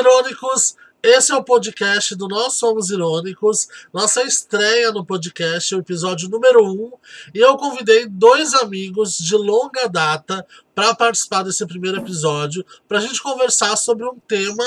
[0.00, 0.76] Irônicos!
[1.02, 6.64] Esse é o podcast do Nós Somos Irônicos, nossa estreia no podcast, o episódio número
[6.64, 6.70] 1.
[6.70, 6.92] Um,
[7.34, 13.00] e eu convidei dois amigos de longa data para participar desse primeiro episódio, para a
[13.02, 14.64] gente conversar sobre um tema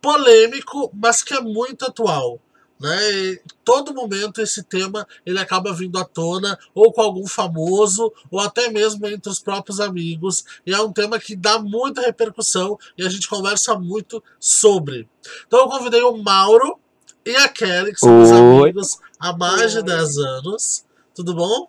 [0.00, 2.40] polêmico, mas que é muito atual.
[2.80, 3.12] Né?
[3.12, 8.40] E todo momento esse tema ele acaba vindo à tona, ou com algum famoso, ou
[8.40, 10.44] até mesmo entre os próprios amigos.
[10.66, 15.08] E é um tema que dá muita repercussão e a gente conversa muito sobre.
[15.46, 16.78] Então eu convidei o Mauro
[17.24, 20.84] e a Kelly, que são meus amigos há mais de 10 anos.
[21.14, 21.68] Tudo bom?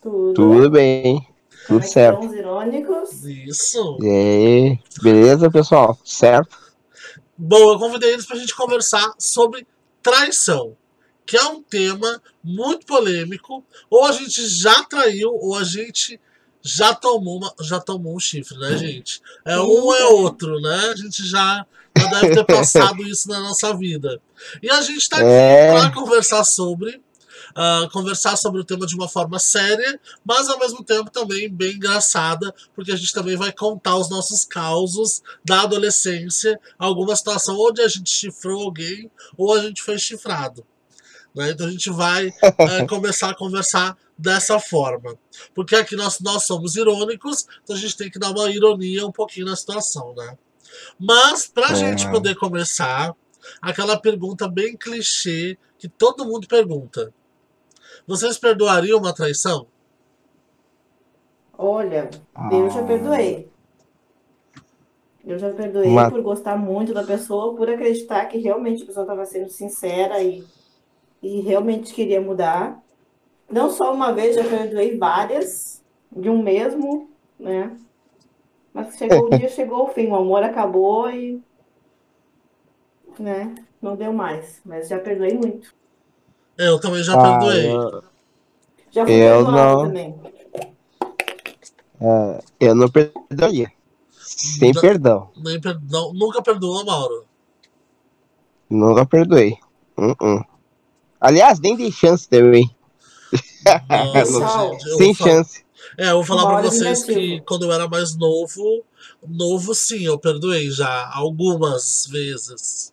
[0.00, 1.26] Tudo, Tudo bem.
[1.66, 2.20] Tudo Como certo.
[2.20, 3.24] São os irônicos.
[3.24, 3.98] Isso.
[4.00, 5.98] E aí, beleza, pessoal?
[6.04, 6.56] Certo?
[7.36, 9.66] Bom, eu convidei eles para a gente conversar sobre
[10.10, 10.76] traição,
[11.26, 13.64] que é um tema muito polêmico.
[13.90, 16.20] Ou a gente já traiu, ou a gente
[16.62, 19.20] já tomou, uma, já tomou um chifre, né, gente?
[19.44, 20.90] É um ou é outro, né?
[20.92, 24.20] A gente já, já deve ter passado isso na nossa vida.
[24.62, 25.72] E a gente está aqui É.
[25.72, 27.02] para conversar sobre.
[27.56, 31.76] Ah, conversar sobre o tema de uma forma séria, mas ao mesmo tempo também bem
[31.76, 37.80] engraçada, porque a gente também vai contar os nossos causos da adolescência, alguma situação onde
[37.80, 40.64] a gente chifrou alguém ou a gente foi chifrado.
[41.34, 41.50] né?
[41.50, 45.16] Então a gente vai eh, começar a conversar dessa forma.
[45.54, 49.12] Porque aqui nós, nós somos irônicos, então a gente tem que dar uma ironia um
[49.12, 50.36] pouquinho na situação, né?
[50.98, 51.74] Mas, pra É.
[51.74, 53.14] gente poder começar,
[53.62, 57.12] aquela pergunta bem clichê que todo mundo pergunta.
[58.06, 59.66] Vocês perdoariam uma traição?
[61.58, 62.10] Olha,
[62.50, 63.48] eu já perdoei.
[65.24, 69.02] Eu já perdoei Uma- por gostar muito da pessoa, por acreditar que realmente a pessoa
[69.04, 70.44] estava sendo sincera e,
[71.22, 72.80] e realmente queria mudar.
[73.50, 77.76] Não só uma vez, já perdoei várias de um mesmo, né?
[78.72, 81.42] Mas chegou o dia, chegou o fim, o amor acabou e,
[83.18, 83.54] né?
[83.80, 84.60] Não deu mais.
[84.64, 85.74] Mas já perdoei muito.
[86.58, 87.70] Eu também já Ah, perdoei.
[87.70, 88.02] eu,
[88.92, 89.82] Já fui Eu não.
[89.82, 90.14] também.
[92.00, 93.70] é, eu não perdoaria.
[94.20, 95.30] Sem perdão.
[95.36, 97.26] Nem per- não- nunca perdoou, Mauro.
[98.68, 99.56] Nunca perdoei.
[99.96, 100.44] Uh-uh.
[101.20, 102.70] Aliás, nem dei chance também.
[103.88, 105.64] Nossa, gente, Sem chance.
[105.98, 108.84] É, eu vou falar pra Mauro vocês que quando eu era mais novo,
[109.26, 112.92] novo sim, eu perdoei já algumas vezes.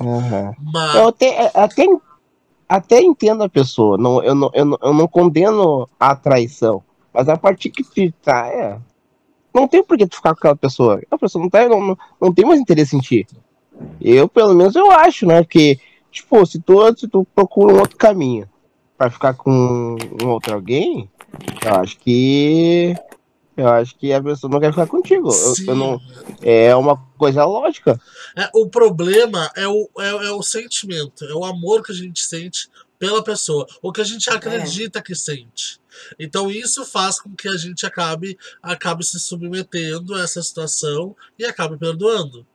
[0.00, 0.54] Aham.
[0.58, 1.84] Mas Eu até, até,
[2.70, 3.98] até entendo a pessoa.
[3.98, 6.84] Não, eu, não, eu, não, eu não condeno a traição.
[7.12, 8.78] Mas a partir que tu tá, é.
[9.52, 11.02] Não tem por que tu ficar com aquela pessoa.
[11.10, 13.26] A pessoa não, tá, não, não, não tem mais interesse em ti.
[14.00, 15.42] Eu, pelo menos, eu acho, né?
[15.42, 15.80] Porque,
[16.12, 18.48] tipo, se tu, se tu procura um outro caminho
[18.96, 21.10] pra ficar com um outro alguém,
[21.64, 22.94] eu acho que.
[23.60, 25.28] Eu acho que a pessoa não quer ficar contigo.
[25.28, 26.00] Eu, sim, eu não,
[26.42, 28.00] é uma coisa lógica.
[28.36, 32.20] é, o problema é o, é, é o sentimento, é o amor que a gente
[32.20, 35.80] sente pela pessoa, o que a gente acredita que sente.
[36.18, 41.44] Então isso faz com que a gente acabe, acabe se submetendo a essa situação e
[41.44, 42.46] acabe perdoando.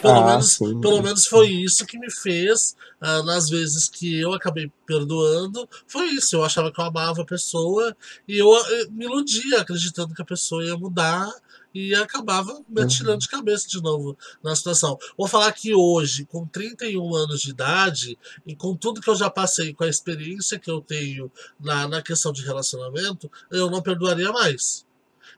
[0.00, 0.80] Pelo Ah, menos sim.
[0.80, 6.06] Pelo menos foi isso que me fez, ah, nas vezes que eu acabei perdoando, foi
[6.08, 6.36] isso.
[6.36, 7.96] Eu achava que eu amava a pessoa
[8.28, 11.30] e eu, eh, me iludia acreditando que a pessoa ia mudar
[11.74, 14.98] e acabava me atirando de cabeça de novo na situação.
[15.16, 19.28] Vou falar que hoje, com 31 anos de idade e com tudo que eu já
[19.28, 24.32] passei, com a experiência que eu tenho na, na questão de relacionamento, eu não perdoaria
[24.32, 24.86] mais.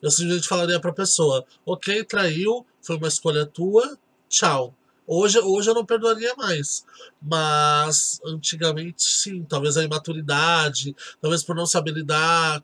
[0.01, 3.99] Eu simplesmente falaria pra pessoa: ok, traiu, foi uma escolha tua,
[4.29, 4.75] tchau.
[5.07, 6.85] Hoje, hoje eu não perdoaria mais.
[7.21, 9.43] Mas antigamente, sim.
[9.49, 12.63] Talvez a imaturidade, talvez por não saber lidar.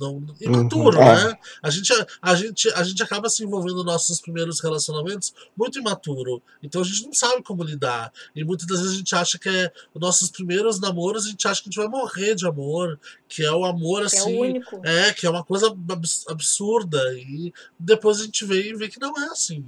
[0.00, 1.28] Não, imaturo, Uhum, é.
[1.28, 1.38] né?
[1.62, 6.42] A gente, a, gente, a gente acaba se envolvendo nos nossos primeiros relacionamentos muito imaturo.
[6.62, 8.12] Então a gente não sabe como lidar.
[8.34, 11.46] E muitas das vezes a gente acha que é os nossos primeiros namoros, a gente
[11.46, 12.98] acha que a gente vai morrer de amor.
[13.28, 14.40] Que é o amor Que é o assim.
[14.40, 14.80] único.
[14.84, 16.98] É, que é uma coisa abs- absurda.
[17.18, 19.64] E depois a gente vê e vê que não é assim.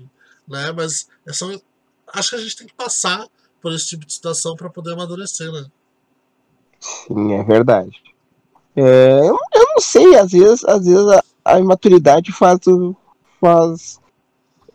[0.49, 0.73] Né?
[0.73, 1.47] Mas é só,
[2.13, 3.27] acho que a gente tem que passar
[3.61, 5.67] por esse tipo de situação para poder amadurecer, né?
[6.81, 8.03] Sim, é verdade.
[8.77, 12.59] É, eu, eu não sei, às vezes, às vezes a, a imaturidade faz,
[13.41, 14.01] faz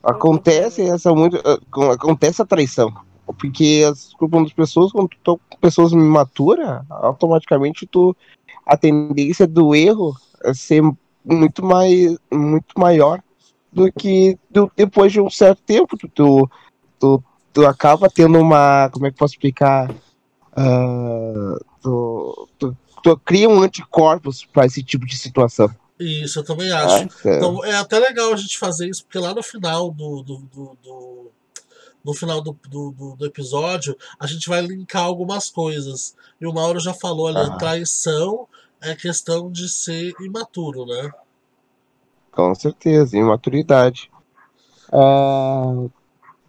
[0.03, 2.93] acontece essa muito ac- acontece a traição,
[3.39, 8.15] porque as quando as pessoas quando tu tá com pessoas imaturas, automaticamente tu
[8.65, 10.81] a tendência do erro é ser
[11.23, 13.21] muito mais muito maior
[13.71, 16.49] do que do- depois de um certo tempo tu, tu,
[16.99, 17.23] tu,
[17.53, 19.93] tu acaba tendo uma como é que eu posso explicar
[20.55, 25.69] Ah, tu, tu, tu cria um anticorpos para esse tipo de situação.
[25.99, 27.03] Isso, eu também acho.
[27.03, 27.35] Nossa.
[27.35, 30.21] Então é até legal a gente fazer isso, porque lá no final do.
[30.23, 31.31] do, do- do-
[32.03, 36.15] no final do, do, do- episódio, a gente vai linkar algumas coisas.
[36.39, 37.57] E o Mauro já falou ali, a Aham.
[37.57, 38.47] traição
[38.81, 41.11] é questão de ser imaturo, né?
[42.31, 44.09] Com certeza, imaturidade.
[44.91, 45.85] Ah,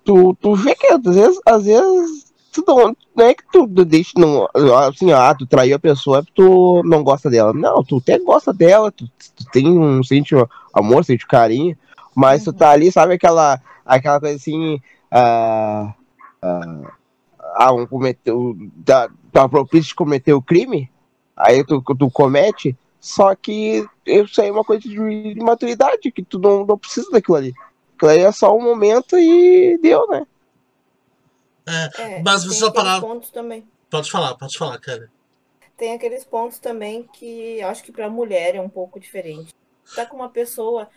[0.04, 4.12] tu, tu vê que às vezes, às vezes tu não, não é que tu deixa,
[4.16, 4.48] não,
[4.86, 7.52] assim, ah, tu traiu a pessoa porque tu não gosta dela.
[7.52, 9.06] Não, tu até gosta dela, tu,
[9.36, 10.34] tu tem um, sente
[10.74, 11.76] amor, sente carinho,
[12.14, 14.80] mas tu tá ali, sabe aquela, aquela coisa assim,
[15.10, 15.94] ah,
[16.42, 16.92] ah,
[17.54, 20.90] ah um cometeu, tá, tá propício de cometer o crime,
[21.36, 26.38] aí tu, tu comete, só que isso aí é uma coisa de imaturidade, que tu
[26.38, 27.52] não, não precisa daquilo ali.
[27.96, 30.26] Aquilo aí é só um momento e deu, né?
[31.66, 33.66] É, Mas tem você já aqueles parar- pontos também.
[33.90, 35.08] Pode falar, pode falar, Kelly.
[35.76, 39.48] Tem aqueles pontos também que eu acho que para mulher é um pouco diferente.
[39.94, 40.88] Tá com uma pessoa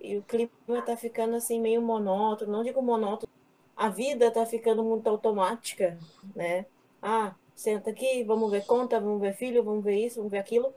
[0.00, 0.50] e o clima
[0.84, 3.28] tá ficando assim meio monótono, não digo monótono,
[3.76, 5.98] a vida tá ficando muito automática,
[6.34, 6.66] né?
[7.02, 10.72] Ah, senta aqui, vamos ver conta, vamos ver filho, vamos ver isso, vamos ver aquilo.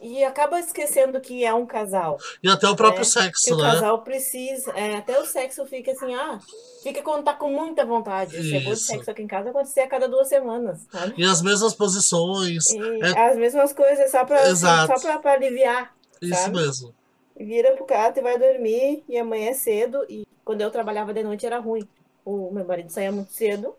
[0.00, 2.18] E acaba esquecendo que é um casal.
[2.42, 3.72] E até o próprio É, Que sexo, o né?
[3.72, 6.38] casal precisa, é, até o sexo fica assim, ah,
[6.82, 8.32] fica quando tá com muita vontade.
[8.42, 8.86] Chegou de Isso.
[8.86, 11.14] sexo aqui em casa, acontecer a cada duas semanas, sabe?
[11.16, 12.66] E as mesmas posições.
[12.74, 14.92] É- as mesmas coisas, só pra, assim, Exato.
[15.00, 15.96] só pra, pra aliviar.
[16.20, 16.56] Isso sabe?
[16.60, 16.94] mesmo.
[17.38, 20.04] Vira pro gato e vai dormir, e amanhã é cedo.
[20.10, 21.88] E quando eu trabalhava de noite era ruim.
[22.24, 23.74] O meu marido saía muito cedo.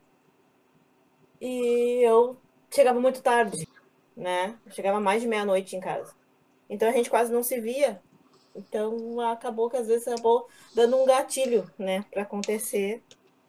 [1.39, 2.35] E eu
[2.73, 3.67] chegava muito tarde,
[4.17, 4.57] né?
[4.65, 6.13] Eu chegava mais de meia-noite em casa.
[6.67, 8.01] Então a gente quase não se via.
[8.55, 13.03] Então acabou que às vezes acabou dando um gatilho, né, pra acontecer.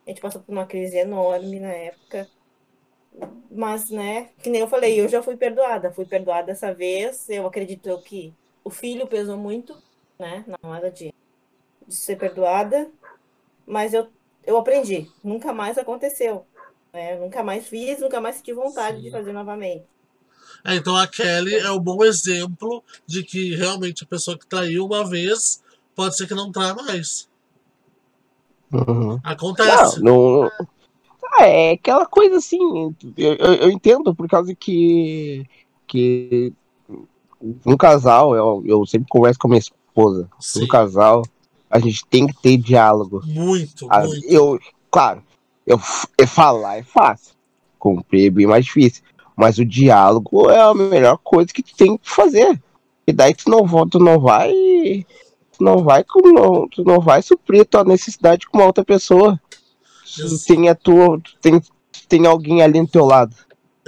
[0.06, 2.28] A gente passou por uma crise enorme na época.
[3.50, 5.90] Mas, né, que nem eu falei, eu já fui perdoada.
[5.90, 7.28] Fui perdoada dessa vez.
[7.28, 8.32] Eu acredito que
[8.62, 9.76] o filho pesou muito,
[10.18, 11.12] né, na hora de,
[11.86, 12.90] de ser perdoada.
[13.66, 14.08] Mas eu,
[14.46, 15.10] eu aprendi.
[15.24, 16.46] Nunca mais aconteceu.
[16.92, 17.14] Né?
[17.14, 19.04] Eu nunca mais fiz, nunca mais tive vontade Sim.
[19.04, 19.86] de fazer novamente.
[20.64, 24.84] É, então a Kelly é um bom exemplo de que realmente a pessoa que traiu
[24.86, 25.62] uma vez
[25.94, 27.28] pode ser que não traia mais.
[28.72, 29.18] Uhum.
[29.22, 30.02] Acontece.
[30.02, 30.50] Não, não-
[31.38, 32.58] Ah, é aquela coisa assim,
[33.16, 35.46] eu, eu, eu entendo por causa que,
[35.86, 36.52] que
[37.64, 40.64] um casal, eu, eu sempre converso com a minha esposa, Sim.
[40.64, 41.22] um casal,
[41.70, 43.22] a gente tem que ter diálogo.
[43.26, 44.26] Muito, Ah, muito.
[44.26, 44.58] Eu,
[44.90, 45.22] claro,
[45.66, 45.78] eu,
[46.16, 47.34] eu falar é fácil,
[47.78, 49.02] cumprir é bem mais difícil,
[49.38, 52.60] mas o diálogo é a melhor coisa que tu tem que fazer.
[53.06, 54.52] E daí tu não, tu não vai,
[55.56, 59.40] tu não vai, não, tu não vai suprir tua necessidade com uma outra pessoa.
[60.12, 63.36] Tu tem a tua, tu tem, tu tem alguém ali no teu lado.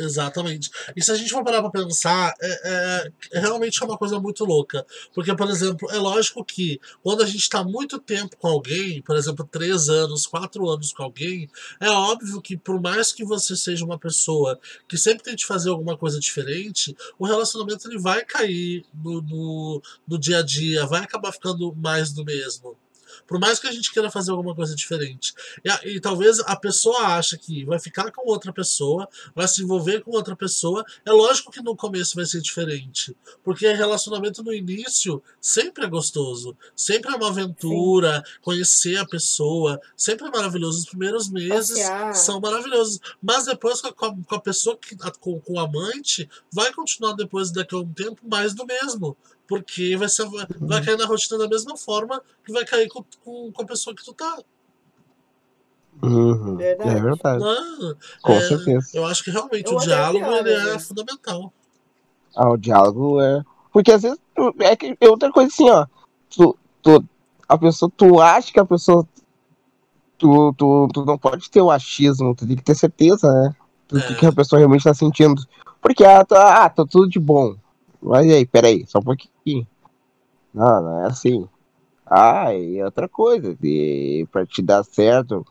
[0.02, 0.70] Exatamente.
[0.97, 4.44] E se a gente for parar pra pensar, é, é- realmente é uma coisa muito
[4.44, 4.87] louca.
[5.12, 9.17] Porque, por exemplo, é lógico que quando a gente está muito tempo com alguém, por
[9.17, 13.85] exemplo, três anos, quatro anos com alguém, é óbvio que por mais que você seja
[13.85, 14.58] uma pessoa
[14.88, 20.19] que sempre tente fazer alguma coisa diferente, o relacionamento ele vai cair no, no, no
[20.19, 22.76] dia a dia, vai acabar ficando mais do mesmo.
[23.27, 25.33] Por mais que a gente queira fazer alguma coisa diferente.
[25.65, 30.03] E, e talvez a pessoa acha que vai ficar com outra pessoa, vai se envolver
[30.03, 30.85] com outra pessoa.
[31.05, 33.17] É lógico que no começo vai ser diferente.
[33.43, 36.57] Porque relacionamento no início sempre é gostoso.
[36.75, 39.81] Sempre é uma aventura, conhecer a pessoa.
[39.97, 40.79] Sempre é maravilhoso.
[40.79, 42.15] Os primeiros meses Passear.
[42.15, 43.00] são maravilhosos.
[43.23, 47.50] Mas depois com a, com a- pessoa, que, com, com o amante, vai continuar depois
[47.50, 49.17] daqui a um tempo mais do mesmo.
[49.50, 53.04] Porque vai, ser, vai, vai cair na rotina da mesma forma que vai cair com,
[53.25, 54.38] com, com a pessoa que tu tá.
[56.00, 56.90] Uhum, Verdade.
[56.90, 57.45] É verdade,
[58.23, 58.87] com É, certeza.
[58.95, 60.87] Eu acho que realmente Ou o diálogo é vezes.
[60.87, 61.52] fundamental.
[62.37, 63.42] Ah, o diálogo é.
[63.73, 65.85] Porque às vezes tu- é, que, é outra coisa assim, ó.
[66.30, 67.04] Tu, tu,
[67.49, 69.04] a pessoa, tu acha que a pessoa.
[70.16, 73.57] Tu, tu, tu não pode ter o achismo, tu tem que ter certeza, né?
[73.88, 74.02] Do É.
[74.02, 75.42] que, que a pessoa realmente tá sentindo.
[75.83, 77.57] Porque, ah, tá, ah, tá tudo de bom.
[78.02, 79.66] Mas e aí, peraí, só um pouquinho.
[80.54, 81.47] Não, não é assim.
[82.07, 85.45] Ah, e outra coisa, de, pra te dar certo,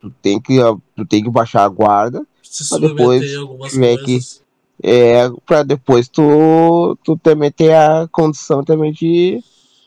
[0.00, 0.56] tu tem que,
[0.94, 4.42] tu tem que baixar a guarda Se Mas submeter depois algumas tiver que- coisas.
[4.82, 9.42] é, pra depois tu, tu também ter a condição também de,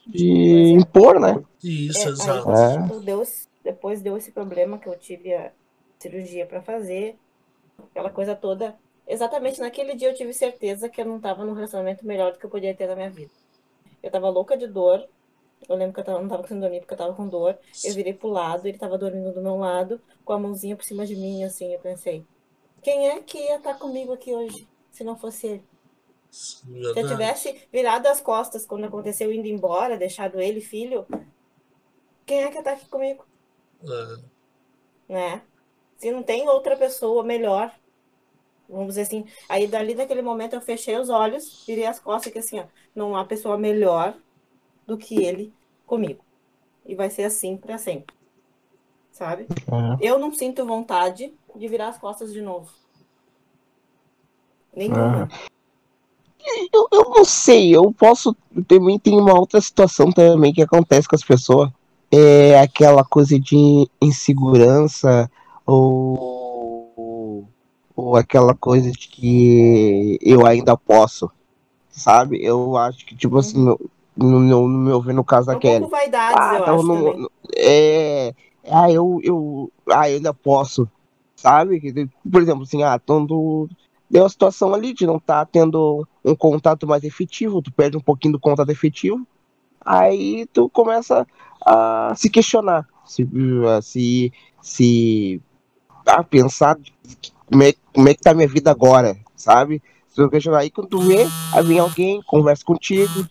[0.05, 0.69] de é.
[0.71, 1.41] impor, né?
[1.63, 2.51] Isso, É, exato.
[2.51, 2.99] É.
[3.03, 3.23] deu,
[3.63, 5.51] depois deu esse problema que eu tive a
[5.99, 7.15] cirurgia para fazer,
[7.91, 8.75] aquela coisa toda.
[9.09, 12.45] Exatamente naquele dia eu tive certeza que eu não estava num relacionamento melhor do que
[12.45, 13.31] eu podia ter na minha vida.
[14.03, 15.09] Eu tava louca de dor.
[15.67, 17.57] Eu lembro que eu tava, não tava conseguindo dormir porque eu tava com dor.
[17.83, 21.05] Eu virei pro lado, ele tava dormindo do meu lado, com a mãozinha por cima
[21.07, 21.73] de mim, assim.
[21.73, 22.23] Eu pensei,
[22.83, 25.63] quem é que ia estar comigo aqui hoje, se não fosse ele?
[26.29, 26.61] Se
[26.95, 31.05] eu tivesse virado as costas quando aconteceu indo embora, deixado ele filho,
[32.25, 33.25] quem é que tá aqui comigo,
[35.09, 35.41] É, né?
[35.97, 37.73] Se não tem outra pessoa melhor,
[38.69, 39.25] vamos dizer assim.
[39.47, 43.15] Aí dali naquele momento eu fechei os olhos, virei as costas, que assim, ó, não
[43.15, 44.15] há pessoa melhor
[44.85, 45.53] do que ele
[45.85, 46.23] comigo.
[46.85, 48.15] E vai ser assim pra sempre.
[49.11, 49.47] Sabe?
[49.99, 52.69] Eu não sinto vontade de virar as costas de novo.
[54.73, 55.27] Nenhuma.
[56.73, 58.35] Eu, eu não sei, eu posso.
[58.67, 61.69] Também tem uma outra situação também que acontece com as pessoas.
[62.11, 65.29] É aquela coisa de insegurança
[65.65, 66.38] ou,
[68.15, 71.29] aquela coisa de que eu ainda posso,
[71.89, 72.43] sabe?
[72.43, 73.79] Eu acho que, tipo assim, no,
[74.15, 75.79] no, meu- no meu ver, no caso É da um Kelly.
[75.79, 77.19] pouco vaidades, Ah, eu no- também.
[77.19, 78.33] no- é,
[78.71, 80.89] ah, eu, eu, ah, eu ainda posso,
[81.35, 82.09] sabe?
[82.31, 83.69] Por exemplo, assim, ah, quando
[84.09, 88.01] deu a situação ali de não estar tendo um contato mais efetivo, tu perde um
[88.01, 89.25] pouquinho do contato efetivo,
[89.85, 91.25] aí tu começa
[91.65, 93.27] a se questionar, se,
[93.81, 95.41] se, se
[96.05, 96.77] a pensar
[97.49, 99.81] como é, como é que tá minha vida agora, sabe?
[100.09, 103.25] Se tu questionar aí, quando tu vê, aí vem alguém, conversa contigo,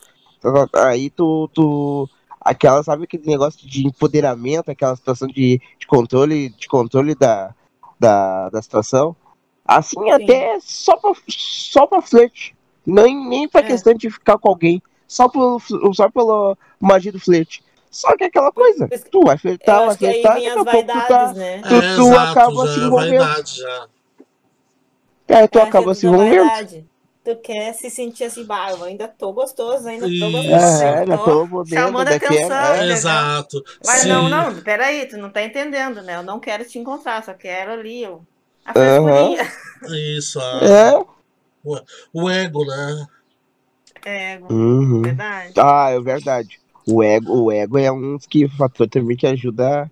[0.75, 2.09] aí tu, tu
[2.41, 7.55] aquela, sabe aquele negócio de empoderamento, aquela situação de, de controle, de controle da,
[7.99, 9.15] da, da situação.
[9.67, 12.57] Assim, até só pra, só pra flerte.
[12.87, 13.65] Nem, nem pra É.
[13.65, 14.81] questão de ficar com alguém.
[15.07, 15.61] Só, pelo,
[15.93, 17.63] só pela magia do flerte.
[17.91, 18.89] Só que é aquela coisa.
[19.11, 21.33] Tu vai Eu flertar, vai flertar, vem daqui a as pouco tu tá.
[21.35, 21.63] né?
[21.63, 23.25] Tu- É, tu acaba já se envolvendo.
[25.29, 25.39] Já.
[25.39, 26.51] Aí tu É, acaba que se envolvendo.
[27.25, 30.31] Tu quer se sentir assim, bah, eu ainda tô gostoso, ainda tô Isso.
[30.31, 32.37] gostoso, É, ainda tô tô chamando daqui.
[32.37, 32.93] atenção, É, entendeu?
[32.93, 33.63] Exato.
[33.85, 34.09] Mas Sim.
[34.09, 36.17] não, não, peraí, tu não tá entendendo, né?
[36.17, 38.27] Eu não quero te encontrar, só quero ali eu,
[38.65, 39.43] a frescurinha.
[40.17, 41.19] Isso, a- é.
[42.13, 43.07] o ego, né?
[44.05, 45.03] É, Uhum.
[45.03, 45.57] verdade.
[45.57, 46.59] Ah, é verdade.
[46.87, 49.91] O ego, o ego é um dos que fator também que ajuda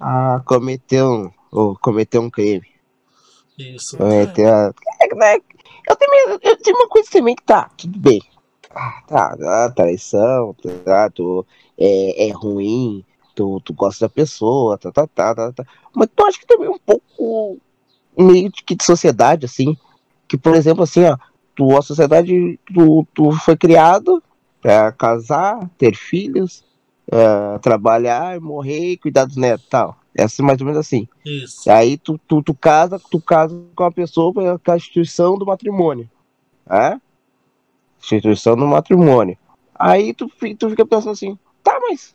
[0.00, 2.66] a cometer um, ou cometer um crime.
[3.74, 4.02] Isso.
[4.02, 5.36] É, tem a- é, né,
[5.88, 8.20] eu, também, eu tenho uma coisa também que tá, tudo bem.
[8.74, 10.54] Ah, tá, tá, traição,
[10.84, 11.44] tá, tu,
[11.78, 13.04] é, é ruim,
[13.34, 15.64] tu, tu gosta da pessoa, tá, tá, tá, tá, tá.
[15.94, 17.58] Mas tu acha que também um pouco
[18.16, 19.76] meio de que de sociedade, assim,
[20.26, 21.16] que, por exemplo, assim, ó,
[21.54, 24.22] tu, a sociedade, tu, tu foi criado
[24.60, 26.64] pra casar, ter filhos,
[27.10, 29.96] eh, trabalhar, morrer, cuidar dos netos e tal.
[30.14, 31.08] É mais ou menos assim.
[31.24, 31.70] Isso.
[31.70, 36.08] Aí tu, tu, tu casa, tu casa com a pessoa pela constituição do matrimônio.
[36.68, 36.98] É?
[37.98, 39.38] Instituição do matrimônio.
[39.74, 42.14] Aí tu, tu fica pensando assim, tá, mas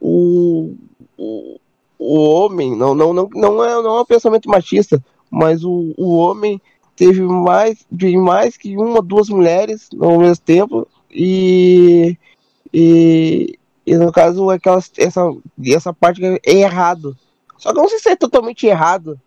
[0.00, 0.74] o,
[1.16, 1.58] o,
[1.98, 6.16] o homem, não, não, não, não, é, não é um pensamento machista, mas o, o
[6.16, 6.60] homem
[6.94, 12.16] teve mais de mais que uma, duas mulheres ao mesmo tempo e,
[12.72, 15.22] e, e no caso aquela, essa,
[15.64, 17.16] essa parte é errado.
[17.60, 19.20] Só que eu não sei se é totalmente errado.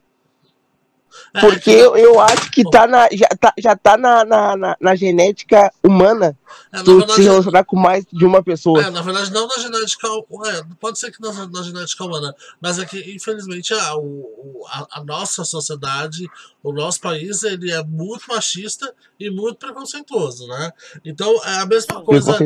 [1.39, 1.81] Porque é.
[1.81, 5.71] eu, eu acho que tá na, já, tá, já tá na, na, na, na genética
[5.83, 6.35] humana
[6.72, 8.81] é, na tu se verdade, relacionar com mais de uma pessoa.
[8.83, 10.07] É, na verdade, não na genética.
[10.07, 15.00] É, pode ser que na, na genética humana, mas é que, infelizmente, a, o, a,
[15.00, 16.27] a nossa sociedade,
[16.62, 20.72] o nosso país, ele é muito machista e muito preconceituoso, né?
[21.03, 22.38] Então, é a mesma coisa.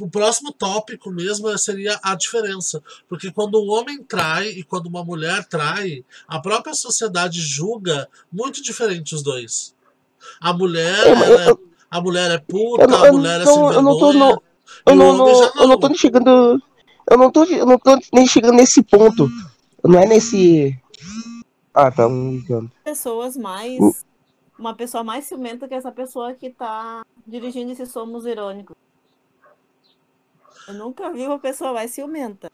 [0.00, 2.82] O, o próximo tópico mesmo seria a diferença.
[3.08, 8.62] Porque quando um homem trai e quando uma mulher trai, a própria sociedade julga muito
[8.62, 9.74] diferente os dois.
[10.40, 13.52] A mulher, mas ela é- eu- a mulher é puta, não- a mulher é não-
[13.54, 14.38] sem eu não tô vergonha.
[14.86, 16.62] Eu não, homem não, eu não tô nem chegando.
[17.10, 19.28] Eu não tô, eu não tô nem chegando nesse ponto.
[19.84, 20.76] Não é nesse.
[21.74, 22.70] Ah, tá um ligando.
[22.82, 23.78] Pessoas mais.
[24.58, 28.76] Uma pessoa mais ciumenta que essa pessoa que tá dirigindo esse Somos Irônicos.
[30.68, 32.50] Eu nunca vi uma pessoa mais ciumenta.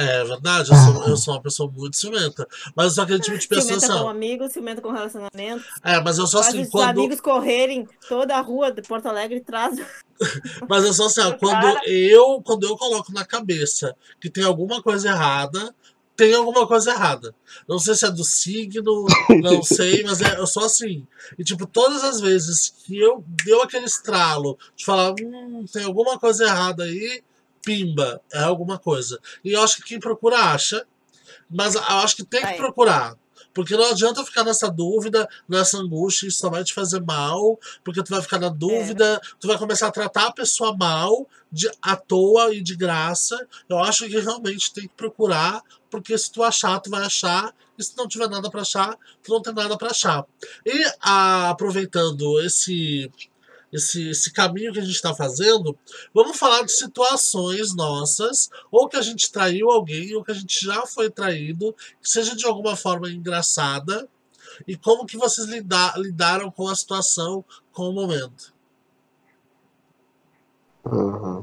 [0.00, 2.46] É verdade, eu sou, eu sou uma pessoa muito ciumenta.
[2.74, 5.64] Mas eu sou aquele tipo de pessoa Ciumenta assim, com amigos, ciumenta com relacionamento.
[5.82, 6.88] É, mas eu sou assim, os quando.
[6.88, 9.76] amigos correrem toda a rua de Porto Alegre traz.
[10.68, 14.82] Mas eu sou assim, ó, quando eu, quando eu coloco na cabeça que tem alguma
[14.82, 15.74] coisa errada,
[16.20, 17.34] tem alguma coisa errada.
[17.66, 19.06] Não sei se é do signo,
[19.40, 21.06] não sei, mas é, eu sou assim.
[21.38, 26.18] E tipo, todas as vezes que eu deu aquele estralo de falar, hum, tem alguma
[26.18, 27.22] coisa errada aí,
[27.62, 29.18] pimba, é alguma coisa.
[29.44, 30.86] E eu acho que quem procura acha,
[31.48, 32.56] mas eu acho que tem que Aí.
[32.56, 33.16] procurar.
[33.52, 38.02] Porque não adianta ficar nessa dúvida, nessa angústia, isso só vai te fazer mal, porque
[38.02, 41.96] tu vai ficar na dúvida, tu vai começar a tratar a pessoa mal, de, à
[41.96, 43.36] toa e de graça.
[43.68, 47.82] Eu acho que realmente tem que procurar, porque se tu achar, tu vai achar, e
[47.82, 50.24] se não tiver nada pra achar, tu não tem nada pra achar.
[50.64, 53.10] E ah, aproveitando esse
[53.72, 55.76] esse, esse caminho que a gente está fazendo,
[56.12, 60.64] vamos falar de situações nossas, ou que a gente traiu alguém, ou que a gente
[60.64, 64.08] já foi traído, que seja de alguma forma engraçada,
[64.66, 68.52] e como que vocês lida, lidaram com a situação, com o momento.
[70.84, 71.42] Uhum.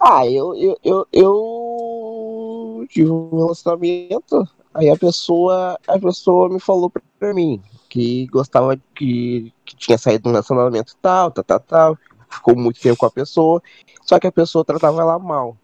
[0.00, 6.90] Ah, eu, eu, eu, eu tive um relacionamento, aí a pessoa, a pessoa me falou
[6.90, 11.98] pra, mim que gostava, que, que tinha saído de um relacionamento tal, tal, tal, tal,
[12.28, 13.62] ficou muito tempo com a pessoa,
[14.02, 15.56] só que a pessoa tratava ela mal.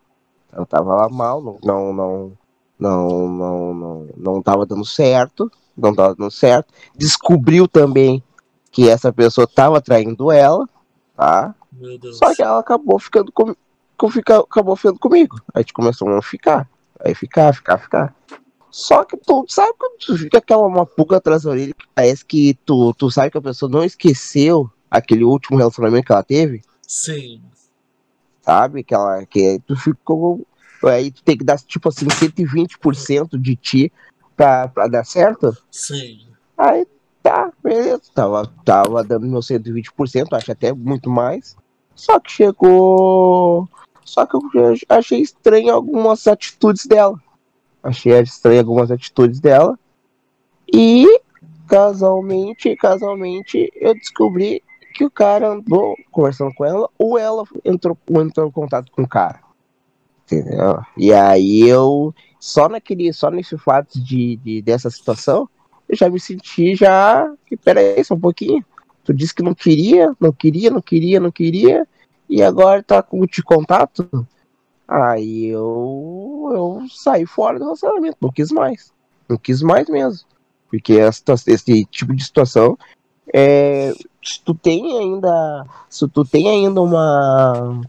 [0.51, 2.33] Tratava ela mal, não, não, não,
[2.79, 6.73] não, não, não, não tava dando certo, não tava dando certo.
[6.97, 8.23] Descobriu também
[8.71, 10.69] que essa pessoa tava traindo ela,
[11.17, 11.55] tá?
[11.73, 12.19] Meu Deus.
[12.19, 13.55] Só que ela acabou ficando com,
[13.97, 15.37] com fica, acabou ficando comigo.
[15.53, 16.69] Aí a gente começou a ficar.
[17.05, 18.15] Aí ficar, ficar, ficar.
[18.71, 22.25] Só que tu sabe quando tu fica aquela uma pulga atrás da orelha que parece
[22.25, 26.63] que tu, tu sabe que a pessoa não esqueceu aquele último relacionamento que ela teve,
[26.87, 27.43] Sim.
[28.43, 28.85] sabe?
[28.85, 30.47] Que ela que tu ficou.
[30.85, 33.93] Aí tu tem que dar tipo assim 120% de ti
[34.37, 35.57] pra, pra dar certo.
[35.71, 36.27] Sim.
[36.57, 36.87] Aí
[37.23, 38.03] tá, beleza.
[38.15, 41.57] Tava, tava dando meu 120%, acho até muito mais.
[41.95, 43.69] Só que chegou.
[44.05, 44.43] Só que eu
[44.89, 47.21] achei estranho algumas atitudes dela.
[47.83, 49.79] Achei estranho algumas atitudes dela.
[50.73, 51.07] E
[51.67, 54.63] casualmente, casualmente, eu descobri
[54.95, 59.09] que o cara andou conversando com ela, ou ela entrou, entrou em contato com o
[59.09, 59.41] cara.
[60.25, 60.81] Entendeu?
[60.97, 65.49] E aí eu, só naquele, só nesse fato de, de dessa situação,
[65.89, 67.33] eu já me senti já.
[67.47, 68.65] Que peraí, só um pouquinho.
[69.05, 71.87] Tu disse que não queria, não queria, não queria, não queria,
[72.29, 74.27] e agora tá com de contato.
[74.91, 78.93] Aí eu, eu saí fora do relacionamento, não quis mais.
[79.29, 80.27] Não quis mais mesmo.
[80.69, 82.77] Porque essa, esse tipo de situação
[83.33, 83.93] é,
[84.23, 85.65] se tu tem ainda.
[85.89, 87.81] Se tu tem ainda uma.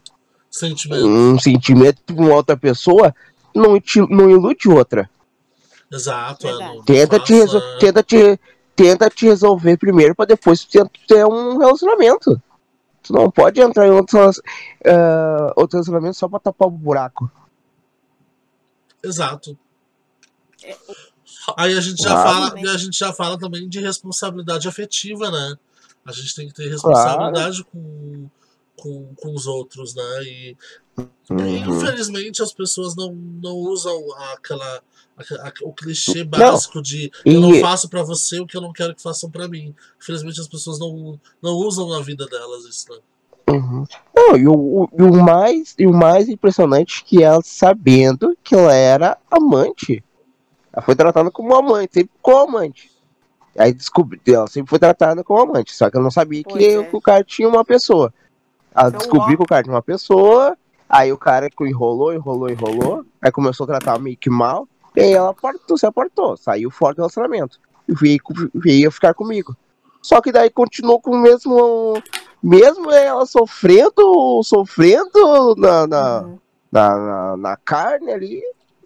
[0.51, 1.05] Sentimento.
[1.07, 3.15] um sentimento uma outra pessoa,
[3.55, 5.09] não, te, não ilude outra.
[5.91, 6.47] Exato.
[6.47, 8.39] é, Tenta te, resol- tenta te,
[8.75, 12.39] tenta te resolver primeiro pra depois tu ter um relacionamento.
[13.11, 14.41] Tu não pode entrar em outro, relacion-
[14.85, 17.29] ah, outro relacionamento só pra tapar o buraco.
[19.03, 19.57] Exato.
[21.57, 22.29] Aí a gente já Claro.
[22.49, 25.55] fala, e a gente já fala também de responsabilidade afetiva, né?
[26.05, 28.29] A gente tem que ter responsabilidade com,
[28.77, 30.23] com, com os outros, né?
[30.23, 30.57] E,
[30.99, 31.77] e, Uhum.
[31.77, 33.99] infelizmente as pessoas não, não usam
[34.33, 34.83] aquela, aque- aque-
[35.63, 38.95] o clichê básico de E- eu não faço pra você o que eu não quero
[38.95, 39.73] que façam pra mim.
[40.01, 42.97] Infelizmente as pessoas não, não usam na vida delas isso, né?
[43.49, 43.85] Uhum.
[44.15, 48.55] Não, e o, e o mais, e o mais impressionante é que ela, sabendo que
[48.55, 50.03] ela era amante,
[50.71, 52.89] ela foi tratada como amante, sempre como amante.
[53.57, 56.89] Aí descobri, ela sempre foi tratada como amante, só que ela não sabia que, é.
[56.93, 58.13] o cara tinha uma pessoa.
[58.73, 59.37] Ela Então, descobriu ó.
[59.37, 60.57] que o cara tinha uma pessoa,
[60.87, 65.13] aí o cara enrolou, enrolou, enrolou, aí começou a tratar meio que mal, e aí
[65.13, 68.19] ela apartou, se apartou, saiu fora do relacionamento, e veio,
[68.53, 69.55] veio ficar comigo.
[70.01, 72.01] Só que daí continuou com o mesmo.
[72.43, 76.39] Mesmo ela sofrendo, sofrendo na, na, Uhum.
[76.71, 78.41] na, na, na carne ali,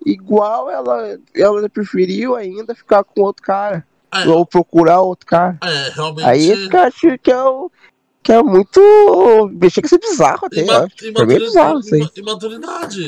[0.06, 3.88] igual ela, ela preferiu ainda ficar com outro cara.
[4.14, 5.58] É, Ou procurar outro cara.
[5.64, 6.26] é realmente.
[6.26, 7.72] Aí esse cara acho que é o.
[8.22, 8.82] Que é muito.
[9.70, 11.14] Chega que ser bizarro até, eu Ima- acho.
[11.14, 13.04] Pra mim é bizarro isso imaturidade.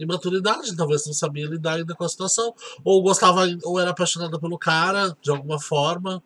[0.00, 2.54] Imaturidade, talvez não sabia lidar ainda com a situação.
[2.84, 6.22] Ou gostava, ou era apaixonada pelo cara, de alguma forma.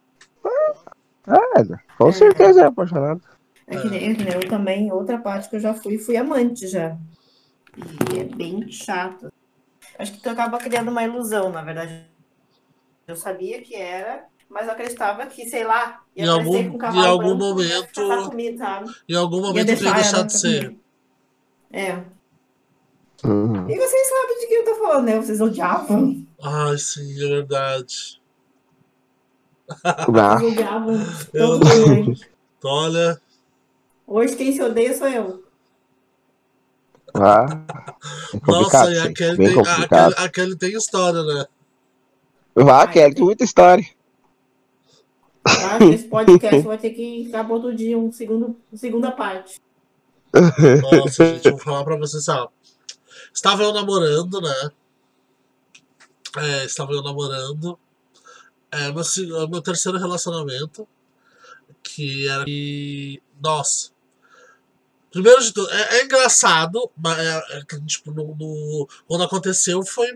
[1.26, 1.64] É,
[1.98, 3.20] com certeza é apaixonado.
[3.66, 6.16] É que nem, é que nem eu também, outra parte que eu já fui, fui
[6.16, 6.96] amante já.
[8.14, 9.32] E é bem chato.
[9.98, 12.04] Acho que tu acaba criando uma ilusão, na verdade.
[13.08, 16.78] Eu sabia que era, mas eu acreditava que, sei lá, ia Em algum- com um
[16.78, 18.90] cavalo em algum branco, ia momento- comigo, sabe?
[19.08, 20.62] Em algum Ia momento eu ia deixar deixar ela de ser.
[20.64, 20.80] comigo.
[21.72, 22.02] É.
[23.24, 23.68] Uhum.
[23.70, 25.16] E vocês sabem de que eu tô falando, né?
[25.16, 26.26] Vocês odiavam.
[26.42, 28.20] Ai, sim, é verdade.
[29.82, 30.04] Ah,
[30.38, 30.94] Vocês odiavam
[31.32, 32.12] Eu- todo.
[32.58, 33.20] Então, olha,
[34.06, 35.42] Hoje quem se odeia sou eu.
[37.14, 37.46] ah,
[38.34, 40.14] é nossa, e isso a aí, Kelly, Bem tem, a, complicado.
[40.14, 41.46] Kelly, a Kelly tem história, né?
[42.54, 43.84] Vá, Kelly, tem muita história.
[45.42, 45.78] Tá?
[45.92, 49.60] Esse podcast vai ter que para outro dia, um segundo, segunda parte.
[50.32, 52.48] Nossa, gente, eu vou falar pra vocês, ó.
[53.34, 54.70] Estava eu namorando, né?
[56.36, 57.78] É, estava eu namorando.
[58.70, 59.02] É, meu,
[59.42, 60.86] é, meu terceiro relacionamento.
[61.82, 62.44] Que era.
[62.44, 63.92] que- nossa.
[65.10, 70.08] Primeiro de tudo, é, é engraçado, mas é, é tipo, no, no- quando aconteceu foi.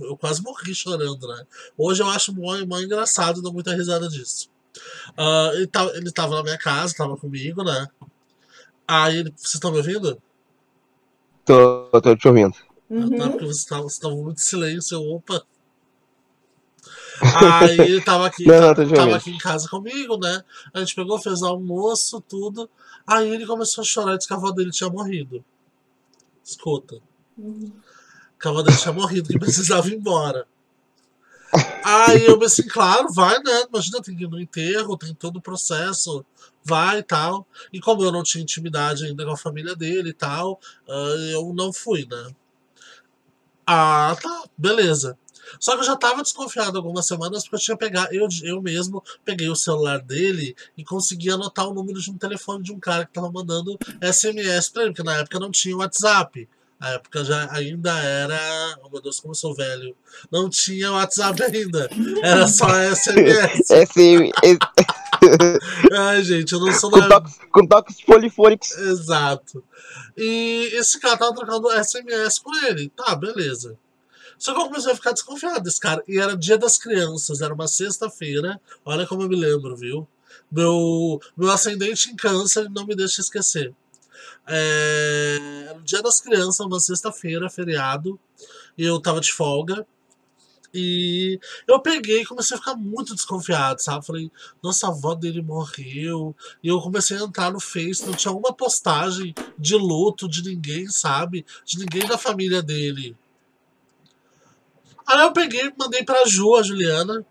[0.00, 1.44] Eu quase morri chorando, né?
[1.76, 4.48] Hoje eu acho mó, mó engraçado e dou muita risada disso.
[5.16, 7.86] Ah, ele, tava, ele tava na minha casa, tava comigo, né?
[8.88, 9.30] Aí ele.
[9.36, 10.20] Vocês estão me ouvindo?
[11.44, 12.56] Tô, tô te ouvindo.
[12.90, 13.30] Ah, tá, Uhum.
[13.30, 15.00] porque vocês estavam vocês estavam muito em silêncio.
[15.00, 15.44] Opa!
[17.60, 19.14] Aí ele tava aqui, Não, tava ouvindo.
[19.14, 20.42] aqui em casa comigo, né?
[20.72, 22.68] A gente pegou, fez almoço, tudo.
[23.06, 25.44] Aí ele começou a chorar e disse que a avó dele tinha morrido.
[26.44, 27.00] Escuta.
[27.38, 27.72] Uhum.
[28.38, 30.46] Que a avó dele tinha morrido, que precisava ir embora.
[31.84, 33.64] Aí eu pensei, claro, vai, né?
[33.68, 36.24] Imagina, tem que ir no enterro, tem todo o processo,
[36.62, 37.46] vai e tal.
[37.72, 41.52] E como eu não tinha intimidade ainda com a família dele e tal, ah, eu
[41.54, 42.34] não fui, né?
[43.66, 45.18] Ah, tá, beleza.
[45.60, 49.02] Só que eu já tava desconfiado algumas semanas porque eu tinha pegado, eu, eu mesmo
[49.24, 53.06] peguei o celular dele e consegui anotar o número de um telefone de um cara
[53.06, 56.48] que tava mandando SMS pra ele, porque na época não tinha WhatsApp.
[56.78, 58.38] Na época já ainda era.
[58.84, 59.96] Oh meu Deus, como eu sou velho.
[60.30, 61.88] Não tinha WhatsApp ainda.
[62.22, 63.70] Era só SMS.
[65.92, 67.08] Ai, gente, eu não sou com, da.
[67.08, 68.70] toques, com toques polifônicos.
[68.72, 69.62] Exato.
[70.16, 72.88] E esse cara tava trocando SMS com ele.
[72.90, 73.78] Tá, beleza.
[74.38, 76.02] Só que eu comecei a ficar desconfiado desse cara.
[76.06, 78.60] E era dia das crianças, era uma sexta-feira.
[78.84, 80.06] Olha como eu me lembro, viu?
[80.50, 83.74] Meu, meu ascendente em câncer não me deixa esquecer.
[84.46, 88.18] É, era dia das crianças, uma sexta-feira, feriado.
[88.76, 89.86] E eu tava de folga.
[90.78, 94.04] E eu peguei e comecei a ficar muito desconfiado, sabe?
[94.04, 94.30] Falei,
[94.62, 96.36] nossa, a avó dele morreu.
[96.62, 100.86] E eu comecei a entrar no Face, não tinha uma postagem de luto de ninguém,
[100.88, 101.46] sabe?
[101.64, 103.16] De ninguém da família dele.
[105.06, 107.24] Aí eu peguei, mandei pra Ju, a Juliana.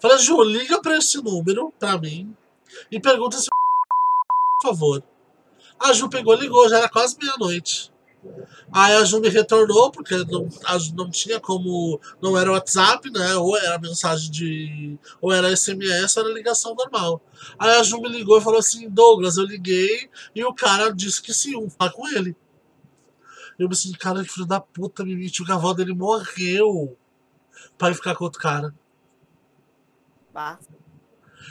[0.00, 2.34] Falei, Ju, liga pra esse número, pra mim,
[2.90, 3.48] e pergunta se
[4.62, 5.02] por favor.
[5.78, 7.89] A Ju pegou ligou, já era quase meia-noite.
[8.72, 11.98] Aí a Ju me retornou, porque não, a Ju não tinha como.
[12.20, 13.34] Não era WhatsApp, né?
[13.36, 14.98] Ou era mensagem de.
[15.20, 17.20] Ou era SMS, ou era ligação normal.
[17.58, 21.22] Aí a Ju me ligou e falou assim: Douglas, eu liguei e o cara disse
[21.22, 22.36] que sim, um falar com ele.
[23.58, 26.96] Eu me senti, cara, que filho da puta, me mentiu que a avó dele morreu
[27.76, 28.74] pra ele ficar com outro cara.
[30.32, 30.58] Bah.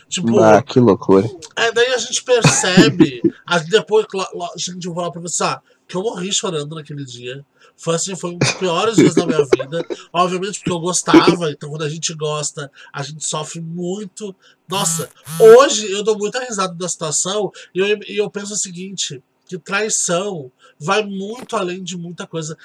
[0.08, 1.28] Tipo, Ah, que loucura.
[1.56, 5.44] é, daí a gente percebe, a- depois, cla- lo- gente, eu vou falar pra você,
[5.44, 7.44] ah, que eu morri chorando naquele dia.
[7.76, 9.84] Foi assim, foi um dos piores dias da minha vida.
[10.14, 14.36] Obviamente porque eu gostava, então quando a gente gosta, a gente sofre muito.
[14.68, 19.24] Nossa, hoje eu dou muita risada da situação e eu, e eu penso o seguinte,
[19.48, 22.56] que traição vai muito além de muita coisa.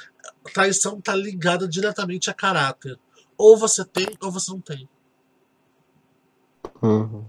[0.52, 2.98] Traição tá ligada diretamente a caráter.
[3.38, 4.86] Ou você tem, ou você não tem.
[6.82, 7.24] Uhum.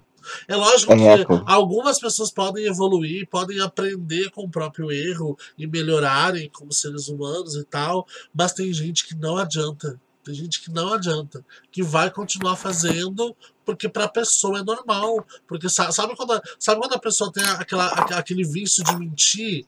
[0.48, 5.66] É lógico É, que algumas pessoas podem evoluir, podem aprender com o próprio erro e
[5.68, 10.00] melhorarem como seres humanos e tal, mas tem gente que não adianta.
[10.24, 15.24] Tem gente que não adianta, que vai continuar fazendo porque para a pessoa é normal.
[15.48, 18.98] Porque sa- sabe quando, a- sabe quando a pessoa tem aquela, aque- aquele vício de
[18.98, 19.66] mentir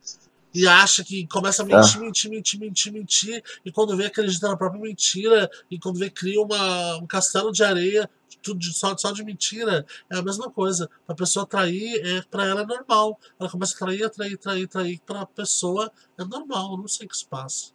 [0.54, 4.58] e acha que começa a mentir, mentir, mentir, mentir, mentir, e quando vê acredita na
[4.58, 8.10] própria mentira, e quando vê cria uma, um castelo de areia
[8.42, 10.90] tudo de- só, só de mentira, é a mesma coisa.
[11.08, 13.20] A pessoa trair, é, pra ela é normal.
[13.40, 15.00] Ela começa a trair, trair, trair, trair.
[15.06, 16.78] Pra pessoa é normal.
[16.78, 17.72] Não sei o que se passa.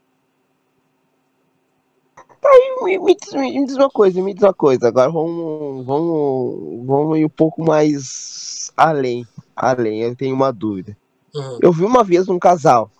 [2.82, 4.88] Me, me diz, me diz uma coisa, me diz uma coisa.
[4.88, 9.26] Agora vamos, vamos, vamos ir um pouco mais além.
[9.54, 10.96] Além, eu tenho uma dúvida.
[11.34, 12.90] Aham, Eu vi uma vez um casal.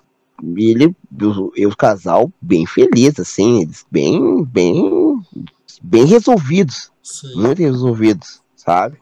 [0.57, 5.02] Ele, o, o casal bem feliz, assim, eles bem, bem,
[5.81, 7.35] bem resolvidos, sim.
[7.35, 8.99] muito resolvidos, sabe?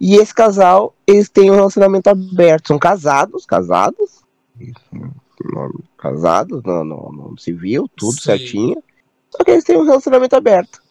[0.00, 4.22] E esse casal, eles têm um relacionamento aberto, são casados, casados,
[5.96, 8.22] casados no, no, no civil, tudo Sim.
[8.22, 8.82] certinho.
[9.30, 10.82] Só que eles têm um relacionamento aberto.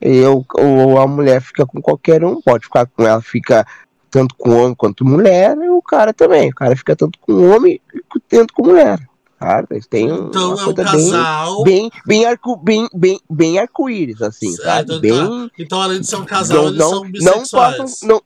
[0.00, 3.66] E eu, ou a mulher fica com qualquer um, pode ficar com ela, fica
[4.10, 6.50] tanto com homem quanto mulher, e o cara também.
[6.50, 7.80] O cara fica tanto com homem
[8.28, 9.00] tanto com mulher.
[9.42, 11.62] Cara, eles têm um- Então uma é um coisa bem, casal.
[11.64, 15.08] bem, bem, arco, bem, bem, bem arco-íris, assim, Certo, sabe?
[15.08, 17.76] então Bem, Então, além de ser um casal, não, eles não, são não bissexuais.
[17.76, 18.22] passam, não,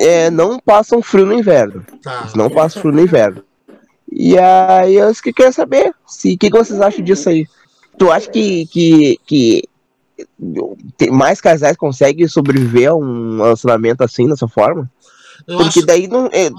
[0.00, 1.84] é, não passam frio no inverno.
[2.02, 2.20] Tá.
[2.22, 3.42] Eles não passam frio no inverno.
[4.10, 7.46] E aí eu que quero saber se o que, que vocês acham disso aí.
[7.98, 9.62] Tu acha que, que, que
[10.98, 14.90] tem mais casais conseguem sobreviver a um relacionamento assim, dessa forma?
[15.46, 15.86] Eu Porque acho.
[15.86, 16.26] daí não.
[16.26, 16.50] é,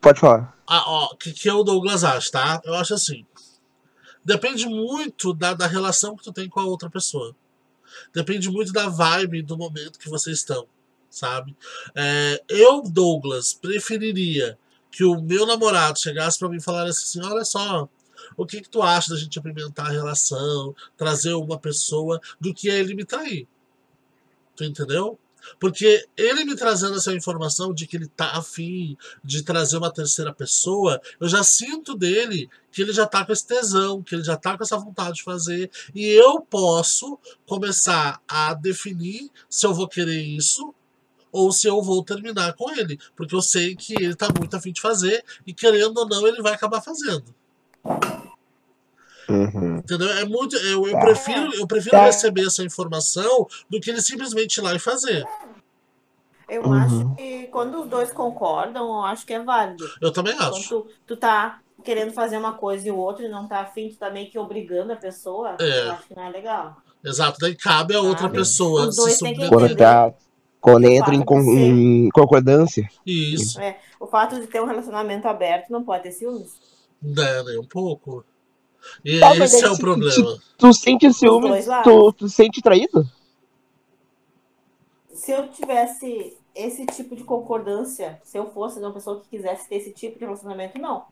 [0.00, 0.54] Pode falar.
[0.66, 2.60] Ah, ó, que, que o Douglas acha, tá?
[2.64, 3.24] Eu acho assim.
[4.24, 7.34] Depende muito da, da relação que tu tem com a outra pessoa.
[8.12, 10.66] Depende muito da vibe do momento que vocês estão,
[11.08, 11.56] sabe?
[11.94, 14.58] É, eu, Douglas, preferiria
[14.90, 17.88] que o meu namorado chegasse pra mim e falasse assim: olha só,
[18.36, 22.68] o que, que tu acha da gente apimentar a relação, trazer uma pessoa, do que
[22.68, 23.46] ele me trair.
[24.56, 25.18] Tu entendeu?
[25.58, 30.32] Porque ele me trazendo essa informação de que ele tá afim de trazer uma terceira
[30.32, 34.36] pessoa, eu já sinto dele que ele já tá com esse tesão, que ele já
[34.36, 35.70] tá com essa vontade de fazer.
[35.94, 40.74] E eu posso começar a definir se eu vou querer isso
[41.32, 42.98] ou se eu vou terminar com ele.
[43.16, 46.42] Porque eu sei que ele tá muito afim de fazer e querendo ou não, ele
[46.42, 47.34] vai acabar fazendo.
[49.28, 49.78] Uhum.
[49.78, 50.08] Entendeu?
[50.10, 50.56] É muito.
[50.56, 51.00] Eu, eu Tá.
[51.00, 52.04] prefiro, eu prefiro Tá.
[52.04, 55.24] receber essa informação do que ele simplesmente ir lá e fazer.
[56.48, 56.72] Eu Uhum.
[56.74, 59.84] acho que quando os dois concordam, eu acho que é válido.
[60.00, 60.68] Eu também Quando acho.
[60.82, 64.10] tu, tu tá querendo fazer uma coisa e o outro não tá afim, tu tá
[64.10, 65.86] meio que obrigando a pessoa, É.
[65.88, 66.76] eu acho que não é legal.
[67.04, 67.38] Exato.
[67.40, 68.38] Daí cabe a outra Sabe?
[68.38, 69.76] pessoa Os se dois têm que Quando submeter.
[69.76, 70.14] tá.
[70.60, 72.88] Quando entra em, con- em concordância.
[73.04, 73.60] Isso.
[73.60, 76.54] É, o fato de ter um relacionamento aberto não pode ter ciúmes.
[77.00, 78.24] Né, nem um pouco.
[79.04, 80.38] E Tá, esse aí é o se- problema.
[80.58, 81.50] Tu sente ciúme,
[81.84, 83.08] tu, tu sente traído?
[85.12, 89.76] Se eu tivesse esse tipo de concordância, se eu fosse uma pessoa que quisesse ter
[89.76, 91.04] esse tipo de relacionamento, não.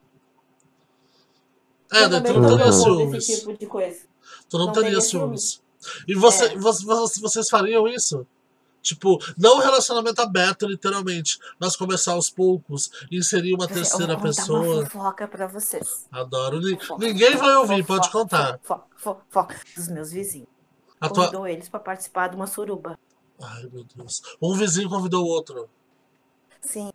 [1.93, 3.27] É, eu daí tu também não teria ciúmes.
[3.27, 4.01] tipo de coisa.
[4.49, 5.63] Tu não, não teria teria ciúmes.
[6.09, 6.57] E você, É.
[6.57, 8.27] vo- vo- vocês fariam isso?
[8.85, 14.27] Tipo, não um relacionamento aberto, literalmente, mas começar aos poucos, inserir uma terceira eu vou
[14.29, 14.61] pessoa.
[14.61, 16.07] uma fofoca pra vocês.
[16.12, 16.61] Adoro.
[16.79, 18.61] Fofoca, Ninguém vai ouvir, fofoca, pode contar.
[18.62, 20.49] Fofoca, fofoca dos meus vizinhos.
[21.01, 21.25] A tua...
[21.25, 22.99] Convidou eles pra participar de uma suruba.
[23.42, 24.20] Ai, meu Deus.
[24.40, 25.66] Um vizinho convidou o outro.
[26.61, 26.92] Sim,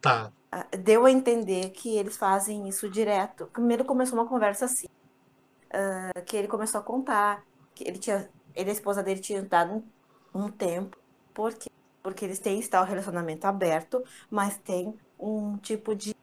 [0.00, 0.30] Tá.
[0.52, 3.46] ah, deu a entender que eles fazem isso direto.
[3.52, 4.86] Primeiro começou uma conversa assim,
[5.72, 9.44] ah, que ele começou a contar que ele tinha, ele e a esposa dele tinham
[9.44, 9.72] dado
[10.34, 10.96] um, um tempo,
[11.36, 11.70] por quê?
[12.02, 16.16] Porque eles têm está o relacionamento aberto, mas tem um tipo de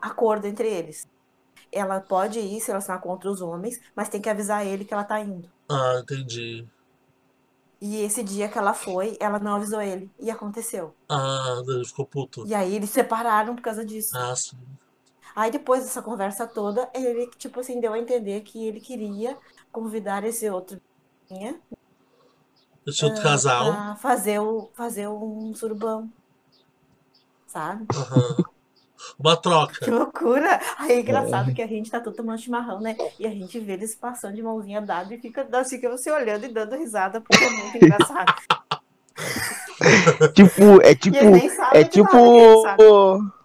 [0.00, 1.06] acordo entre eles.
[1.70, 5.04] Ela pode ir se relacionar com outros homens, mas tem que avisar ele que ela
[5.04, 5.48] tá indo.
[5.70, 6.66] Ah, entendi.
[7.80, 10.10] E esse dia que ela foi, ela não avisou ele.
[10.18, 10.94] E aconteceu.
[11.08, 12.44] Ah, ele ficou puto.
[12.46, 14.16] E aí eles se separaram por causa disso.
[14.16, 14.58] Ah, sim.
[15.34, 19.38] Aí depois dessa conversa toda, ele, tipo assim, deu a entender que ele queria
[19.70, 20.80] convidar esse outro
[22.84, 23.72] vizinha Esse outro casal.
[23.72, 26.10] pra fazer, o, fazer um surubão.
[27.46, 27.86] Sabe?
[27.94, 28.44] Aham.
[29.18, 29.90] Uma Que troca.
[29.90, 30.60] loucura!
[30.78, 32.96] Aí é engraçado que a gente tá todo tomando chimarrão, né?
[33.18, 36.44] E a gente vê eles passando de mãozinha dada e fica, nós ficamos se olhando
[36.44, 38.32] e dando risada, porque é muito engraçado.
[40.34, 41.16] Tipo, é tipo.
[41.72, 42.62] É de tipo.
[42.62, 43.42] nada que.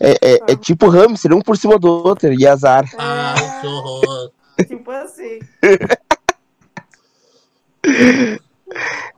[0.00, 2.84] É, é, é tipo hamster, um por cima do outro, e azar.
[2.96, 4.30] Ai, que horror.
[4.66, 5.40] Tipo assim.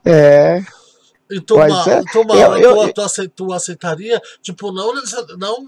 [0.05, 0.63] É.
[1.29, 2.03] E tu, Pode ser?
[2.15, 4.93] Eu- eu- tu, tu, acei- tu aceitaria, tipo, não,
[5.37, 5.65] não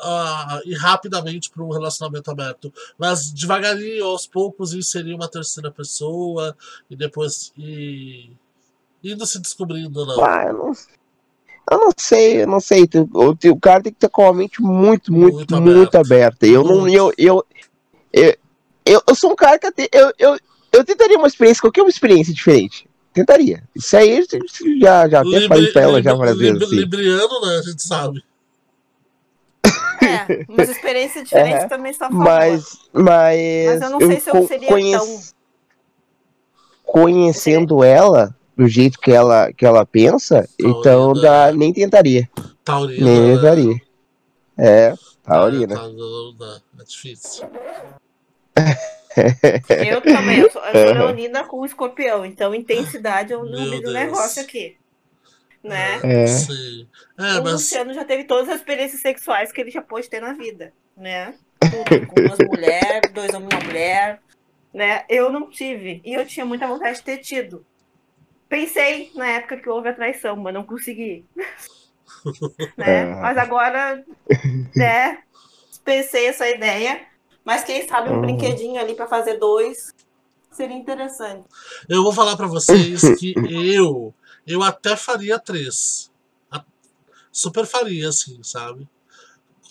[0.00, 6.54] ah, ir rapidamente para um relacionamento aberto, mas devagarinho, aos poucos, inserir uma terceira pessoa
[6.90, 8.32] e depois ir
[9.02, 10.22] indo se descobrindo, não.
[10.22, 10.72] Ah, eu não,
[11.70, 12.86] eu não sei, eu não sei.
[13.14, 16.46] O, o cara tem que ter com a mente muito, muito, Muito muito, aberta.
[16.46, 16.80] Eu não.
[16.80, 16.94] Muito.
[16.94, 17.46] Eu, eu,
[18.12, 18.34] eu,
[18.84, 20.38] eu, eu sou um cara que até, eu, eu,
[20.80, 22.88] eu tentaria uma experiência, qualquer uma experiência diferente.
[23.12, 23.62] Tentaria.
[23.74, 24.24] Isso aí
[24.80, 26.62] já, já até falei pra ela já várias vezes.
[26.62, 26.76] Assim.
[26.76, 27.56] Libriano, né?
[27.58, 28.22] A gente sabe.
[30.00, 32.24] É, mas experiência diferente É, também está favor.
[32.24, 35.32] Mas, mas, Mas eu não sei se eu seria conhec-
[36.84, 41.22] conhecendo ela do jeito que ela que ela pensa, então Taurina.
[41.28, 42.28] dá, nem tentaria,
[42.64, 43.04] Taurina.
[43.04, 43.34] nem né?
[43.34, 43.80] tentaria.
[44.56, 45.74] É, É, taurina.
[45.76, 47.44] tá, não dá, é difícil.
[49.88, 53.92] Eu também, eu sou, eu sou leonina com escorpião, então intensidade é um número do
[53.92, 54.76] negócio aqui.
[55.62, 56.00] Né?
[56.02, 56.26] É.
[56.26, 56.88] Sim.
[57.18, 60.20] É, o mas Luciano já teve todas as experiências sexuais que ele já pôde ter
[60.20, 61.34] na vida, né?
[61.60, 64.20] Tudo, com duas mulheres, dois homens e uma mulher,
[64.72, 65.04] né?
[65.08, 67.66] Eu não tive, e eu tinha muita vontade de ter tido.
[68.48, 71.26] Pensei na época que houve a traição, mas não consegui.
[72.76, 73.12] né?
[73.12, 73.20] Ah.
[73.20, 74.04] Mas agora,
[74.74, 75.18] né?
[75.84, 77.00] Pensei essa ideia,
[77.48, 78.20] mas quem sabe um Uhum.
[78.20, 79.94] brinquedinho ali para fazer dois
[80.52, 81.44] seria interessante.
[81.88, 84.12] eu vou falar pra vocês que eu,
[84.46, 86.10] eu até faria três.
[87.32, 88.86] Super faria, assim, sabe?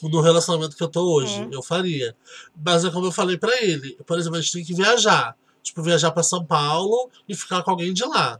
[0.01, 1.49] No relacionamento que eu tô hoje, Uhum.
[1.51, 2.15] eu faria.
[2.55, 5.35] Mas é como eu falei pra ele, por exemplo, a gente tem que viajar.
[5.61, 8.39] Tipo, viajar pra São Paulo e ficar com alguém de lá.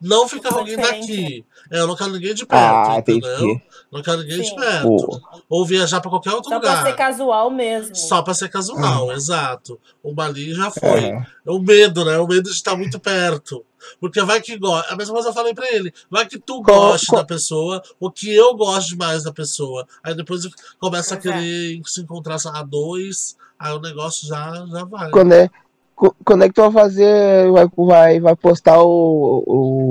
[0.00, 1.44] Não ficar com é alguém diferente, daqui.
[1.70, 3.34] É, eu não quero ninguém de perto, Ah, entendeu?
[3.36, 3.62] entendi.
[3.92, 4.56] Não quero ninguém de Sim.
[4.56, 4.88] perto.
[4.88, 5.20] Pô.
[5.48, 6.82] Ou viajar pra qualquer outro Só lugar.
[6.82, 7.94] para ser casual mesmo.
[7.96, 9.80] Só pra ser casual, exato.
[10.02, 11.00] O Bali já foi.
[11.04, 11.26] É.
[11.46, 12.18] É o medo, né?
[12.18, 13.64] O medo de estar muito perto.
[14.00, 14.92] Porque vai que gosta.
[14.92, 15.92] A mesma coisa eu falei pra ele.
[16.10, 19.86] Vai que tu qual- da pessoa, ou que eu goste demais da pessoa.
[20.02, 20.42] Aí depois
[20.80, 21.38] começa a Pois é.
[21.38, 25.10] querer se encontrar a dois, aí o negócio já, já vai.
[25.10, 25.48] Quando é,
[25.96, 29.42] Quando é que tu vai fazer, vai, vai, vai postar o,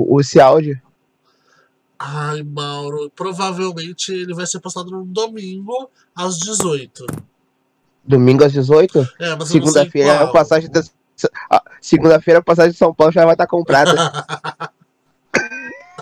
[0.08, 0.80] o, esse áudio?
[1.98, 7.06] Ai, Mauro, provavelmente ele vai ser postado no domingo às 18.
[8.04, 9.08] Domingo às 18?
[9.18, 10.32] É, Segunda-feira a qual.
[10.32, 10.80] passagem da,
[11.50, 13.92] a- segunda-feira a passagem de São Paulo já vai estar comprada.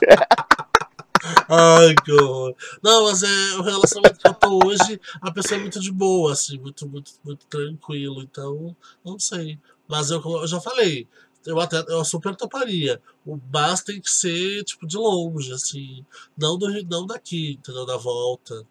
[1.49, 2.55] Ai, que horror.
[2.83, 6.33] Não, mas é o relacionamento que eu tô hoje, a pessoa é muito de boa,
[6.33, 8.23] assim, muito, muito, muito tranquilo.
[8.23, 9.59] Então, não sei.
[9.88, 11.07] Mas eu, eu já falei,
[11.47, 13.01] eu até eu super toparia.
[13.27, 16.05] O mas tem que ser, tipo, de longe, assim.
[16.37, 17.87] Não, do, não daqui, entendeu?
[17.87, 18.66] Da volta.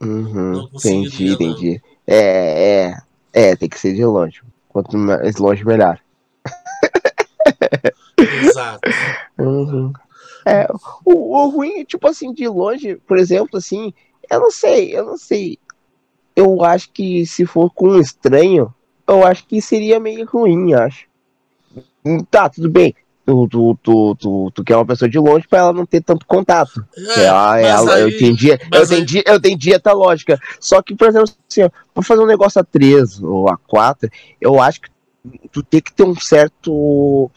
[0.00, 1.34] Uhum, entendi, não.
[1.34, 1.82] entendi.
[2.06, 4.42] É, é, é, tem que ser de longe.
[4.68, 6.00] Quanto mais longe, melhor.
[8.18, 8.80] Exato.
[9.38, 9.90] Uhum.
[10.44, 10.66] É,
[11.02, 13.94] o, o ruim, tipo assim, de longe, por exemplo, assim,
[14.30, 15.58] eu não sei, eu não sei.
[16.36, 18.72] Eu acho que se for com um estranho,
[19.10, 21.06] eu acho que seria meio ruim, acho.
[22.04, 22.94] Hum, Tá, tudo bem.
[23.26, 26.26] Tu, tu, tu, tu, tu quer uma pessoa de longe pra ela não ter tanto
[26.26, 26.84] contato.
[27.16, 30.40] É, ela, mas ela- eu aí- entendi, eu mas aí- entendi, eu entendi essa lógica.
[30.58, 34.10] Só que, por exemplo, assim, ó, pra fazer um negócio a 3 ou a 4,
[34.40, 34.88] eu acho que
[35.52, 37.30] tu tem que ter um certo.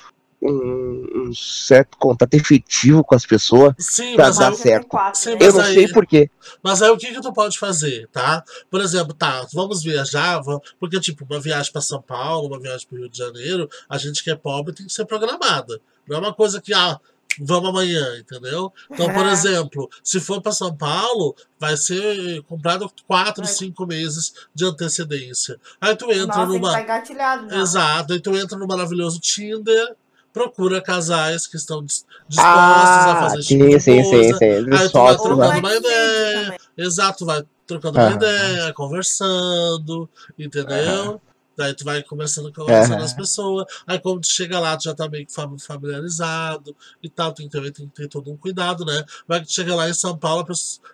[0.46, 3.74] Um, um certo contato efetivo com as pessoas.
[4.18, 4.88] Mas dar aí, certo.
[4.88, 5.38] Quatro, Sim, né?
[5.40, 6.30] Eu não aí- sei porquê.
[6.62, 8.44] Mas aí o que que tu pode fazer, tá?
[8.70, 10.42] Por exemplo, tá, vamos viajar,
[10.80, 14.22] porque tipo, uma viagem para São Paulo, uma viagem para Rio de Janeiro, a gente
[14.22, 15.80] que é pobre tem que ser programada.
[16.08, 17.00] Não é uma coisa que, ah,
[17.40, 18.72] vamos amanhã, entendeu?
[18.92, 24.66] Então, por exemplo, se for para São Paulo, vai ser comprado quatro, cinco meses de
[24.66, 25.58] antecedência.
[25.80, 26.82] Aí tu entra Nossa, numa.
[26.82, 27.48] engatilhado.
[27.48, 27.62] não.
[27.62, 29.96] Exato, aí tu entra no maravilhoso Tinder,
[30.34, 34.24] procura casais que estão dis- dispostos Ah, a fazer esse tipo sim, de sim, sim,
[34.24, 34.38] coisa.
[34.40, 34.78] sim.
[34.78, 36.44] Aí tu vai trocando uma Xvideo ideia.
[36.44, 36.60] também.
[36.78, 38.16] Exato, vai trocando uma Aham.
[38.16, 41.22] ideia, conversando, entendeu?
[41.56, 43.04] Daí tu vai começando a conversar Aham.
[43.04, 43.66] as pessoas.
[43.86, 45.28] Aí quando tu chega lá, tu já tá meio
[45.60, 47.32] familiarizado e tal.
[47.32, 49.06] Tem que ter, tem que ter todo um cuidado, né?
[49.28, 50.44] Vai que tu chega lá em São Paulo,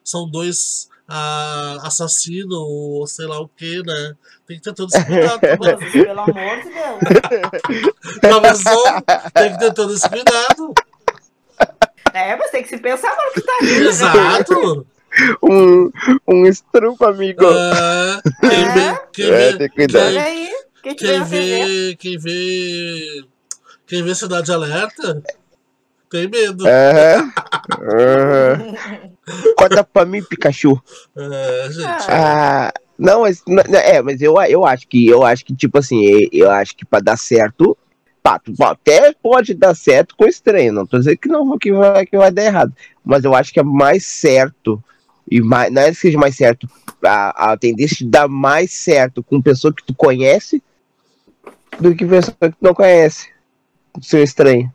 [0.03, 4.13] são dois ah, assassinos, ou sei lá o que, né?
[4.47, 5.39] Tem que ter todo esse cuidado
[5.91, 6.99] pelo amor de Deus.
[8.31, 8.83] Começou,
[9.33, 10.73] tem que ter todo esse cuidado.
[12.13, 13.67] É, mas tem que se pensar no que tá aí.
[13.79, 13.85] né?
[13.87, 14.87] Exato.
[15.43, 15.91] Um,
[16.27, 17.45] um estrupo, amigo.
[17.45, 18.71] Ah, quem É.
[18.71, 20.05] vê, quem É, vê, tem que cuidar.
[20.05, 20.49] Olha aí.
[20.81, 21.25] Quem Quem TV.
[21.25, 23.23] vê, quem vê,
[23.85, 25.21] quem vê Cidade Alerta
[26.09, 26.63] tem medo.
[26.69, 27.31] Aham.
[27.81, 28.75] Aham.
[29.57, 30.81] Corta pra mim, Pikachu.
[31.15, 32.05] É, gente.
[32.09, 33.41] Ah, não, mas
[33.73, 36.85] é, mas eu, eu acho que eu acho que tipo assim, eu- eu acho que
[36.85, 37.77] pra dar certo,
[38.21, 42.05] pá, tu até pode dar certo com estranho, não tô dizendo que não que vai
[42.05, 44.83] que vai dar errado, mas eu acho que é mais certo
[45.31, 46.67] e mais, não é que seja mais certo,
[47.03, 50.61] a, a tendência de dar mais certo com pessoa que tu conhece
[51.79, 53.29] do que pessoa que tu não conhece,
[54.01, 54.69] seu estranho.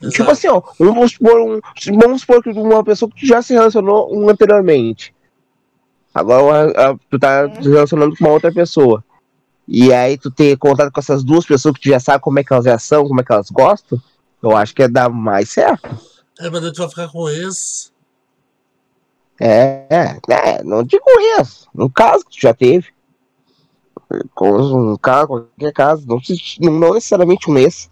[0.00, 0.16] Exato.
[0.16, 1.60] Tipo assim, ó, um, vamos supor, um,
[2.00, 5.14] vamos supor que uma pessoa que tu já se relacionou um anteriormente.
[6.14, 9.04] Agora a- a- tu tá se relacionando com uma outra pessoa.
[9.68, 12.44] E aí tu ter contato com essas duas pessoas que tu já sabe como é
[12.44, 14.00] que elas já são, como é que elas gostam,
[14.42, 15.88] eu acho que é dar mais certo.
[16.40, 17.90] É, mas tu vai ficar com esse.
[19.38, 21.04] É, é, é, não digo
[21.38, 21.68] isso.
[21.74, 22.88] No caso que tu já teve.
[24.34, 24.50] Com
[24.92, 26.18] um caso, qualquer caso, não,
[26.60, 27.88] não não necessariamente um ex.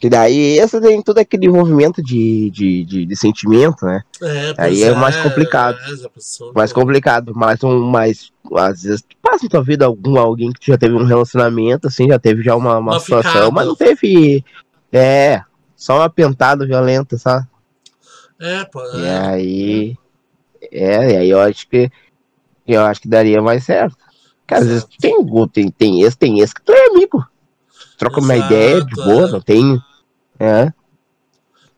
[0.00, 4.02] Que daí esse tem todo aquele envolvimento de, de, de, de sentimento, né?
[4.20, 5.78] É, Aí pois é mais complicado.
[5.78, 10.52] é, mais complicado, mas um mais às vezes tu passa na tua vida algum alguém
[10.52, 13.50] que já teve um relacionamento assim, já teve já uma, uma, Uma situação, ficada.
[13.50, 14.44] mas não teve
[14.92, 15.40] é,
[15.74, 17.46] só uma pentada violenta, sabe?
[18.38, 18.80] É, pô.
[18.96, 19.18] E É.
[19.18, 19.96] aí
[20.70, 21.90] é, e aí eu acho que
[22.66, 23.96] eu acho que daria mais certo.
[24.40, 25.48] Porque às vezes Exato.
[25.48, 27.24] tem tem tem esse, tem esse que tu é amigo.
[27.98, 29.30] Troca uma Exato, ideia de boa, é.
[29.32, 29.82] não tem
[30.38, 30.72] é.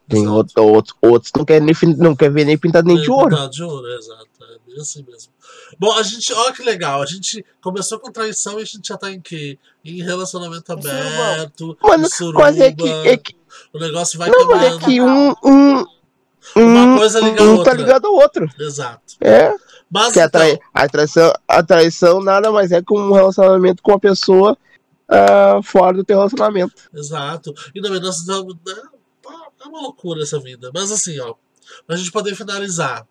[0.09, 0.37] Tem Exato.
[0.37, 3.31] outro, outros, outros que não querem não quer ver nem pintado nem de ouro.
[3.31, 4.26] Pintado de ouro, exato.
[4.42, 5.33] É bem assim mesmo.
[5.79, 7.02] Bom, a gente, olha que legal.
[7.02, 9.59] A gente começou com traição e a gente já tá em quê?
[9.85, 11.76] Em relacionamento aberto.
[11.83, 13.35] Mano, em suruba, mas é que, é que
[13.74, 15.85] O negócio vai Não, mas é que um, um,
[16.55, 17.73] Uma um- coisa liga a um outra.
[17.73, 18.48] tá ligado ao outro.
[18.60, 19.14] Exato.
[19.21, 19.52] É.
[19.90, 23.83] Mas Que a, então, trai- a, traição, a traição nada mais é que um relacionamento
[23.83, 24.56] com a pessoa
[25.09, 26.75] ah, fora do teu relacionamento.
[26.94, 27.54] Exato.
[27.75, 28.54] E também nós estamos.
[28.67, 28.83] né,
[29.65, 30.71] É uma loucura essa vida.
[30.75, 31.35] Mas assim, ó.
[31.87, 33.07] Pra gente poder finalizar.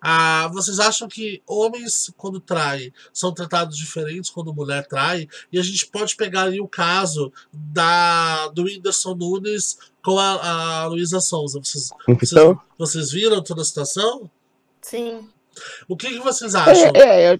[0.00, 5.26] Ah, vocês acham que homens, quando traem, são tratados diferentes quando mulher trai?
[5.52, 10.86] E a gente pode pegar aí o caso da, do Whindersson Nunes com a, a
[10.86, 11.58] Luísa Sonza.
[11.60, 14.30] Vocês, vocês, Então, vocês viram toda a situação?
[14.82, 15.28] Sim.
[15.88, 16.92] O que, que vocês acham?
[16.94, 17.38] é, é, é,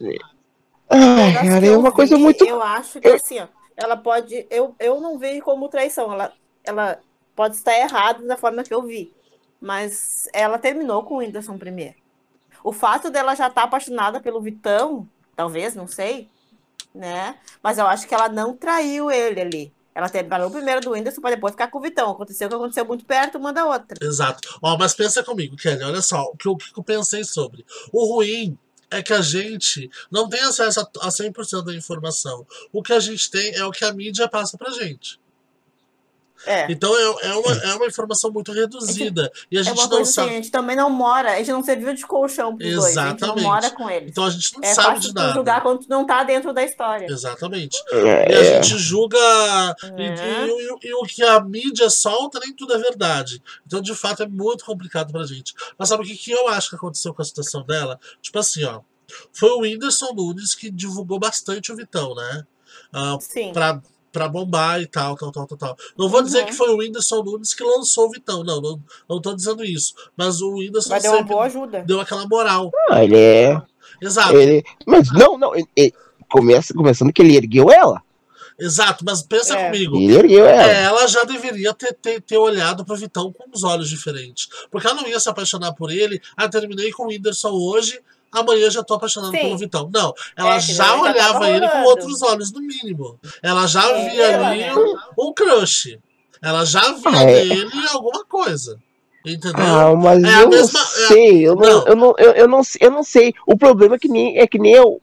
[0.88, 2.44] Ai, Das cara, que é uma coisa muito.
[2.44, 3.46] Eu acho que assim, ó,
[3.76, 4.46] ela pode.
[4.50, 6.12] Eu, eu não vejo como traição.
[6.12, 7.00] Ela, ela
[7.34, 9.12] pode estar errada da forma que eu vi.
[9.60, 11.96] Mas ela terminou com o Whindersson primeiro.
[12.62, 16.30] O fato dela já estar apaixonada pelo Vitão, talvez, não sei,
[16.94, 17.38] né?
[17.62, 19.74] Mas eu acho que ela não traiu ele ali.
[19.94, 22.10] Ela terminou primeiro do Whindersson para depois ficar com o Vitão.
[22.10, 23.96] Aconteceu o que aconteceu muito perto, manda outra.
[24.02, 24.58] Exato.
[24.60, 27.64] Ó, mas pensa comigo, Kelly, olha só, o que, o que eu pensei sobre.
[27.92, 28.58] O ruim
[28.94, 32.46] é que a gente não tem acesso a, a 100% da informação.
[32.72, 35.18] O que a gente tem é o que a mídia passa pra gente.
[36.46, 36.66] É.
[36.70, 39.30] Então é, é, uma, é uma informação muito reduzida.
[39.50, 40.30] E a É gente uma não coisa assim, sabe.
[40.30, 43.20] a gente também não mora, a gente não serviu de colchão pros dois, a gente
[43.20, 43.44] não Exatamente.
[43.44, 44.10] mora com eles.
[44.10, 45.60] Então a gente não é sabe fácil de tu julgar nada.
[45.62, 47.06] quando tu não tá dentro da história.
[47.06, 47.76] Exatamente.
[47.92, 47.98] E a
[48.32, 49.16] É, gente julga.
[49.96, 50.46] E, É.
[50.46, 50.50] e-
[50.84, 53.42] e- e o que a mídia solta, nem tudo é verdade.
[53.66, 55.54] Então, de fato, é muito complicado pra gente.
[55.78, 57.98] Mas sabe o que, que eu acho que aconteceu com a situação dela?
[58.20, 58.80] Tipo assim, ó.
[59.32, 62.44] Foi o Whindersson Nunes que divulgou bastante o Vitão, né?
[62.92, 63.52] Ah, Sim.
[63.52, 63.80] pra,
[64.14, 65.76] pra bombar e tal, tal, tal, tal, tal.
[65.98, 66.46] Não vou dizer Uhum.
[66.46, 69.92] que foi o Whindersson Nunes que lançou o Vitão, não, não, não tô dizendo isso.
[70.16, 71.82] Mas o Whindersson Mas deu uma boa ajuda.
[71.86, 72.70] deu aquela moral.
[72.90, 73.60] ah, ele é.
[74.00, 74.62] Exato, Ele...
[74.86, 75.54] Mas não, não.
[75.54, 75.94] ele- ele-
[76.30, 78.00] Começa, começando que ele ergueu ela.
[78.58, 79.04] exato.
[79.04, 79.66] Mas pensa É.
[79.66, 79.96] comigo.
[79.96, 80.62] Ele ergueu ela.
[80.72, 84.48] Ela já deveria ter, ter, ter olhado pro Vitão com os olhos diferentes.
[84.70, 86.20] Porque ela não ia se apaixonar por ele.
[86.36, 88.00] Ah, terminei com o Whindersson hoje,
[88.34, 89.38] amanhã já tô apaixonando Sim.
[89.42, 89.90] pelo Vitão.
[89.92, 93.18] Não, ela É, já já olhava ele com outros olhos, no mínimo.
[93.42, 94.74] Ela já É, via ela, ali né?
[94.74, 95.98] um, um crush.
[96.42, 97.44] Ela já via Ah, é.
[97.44, 98.78] nele alguma coisa.
[99.24, 99.54] Entendeu?
[99.64, 101.86] Ah, mas É a eu mesma- não é- sei, eu não, não.
[101.86, 103.32] Eu, não, eu, eu não, eu não sei.
[103.46, 105.00] O problema é que nem, é que nem eu,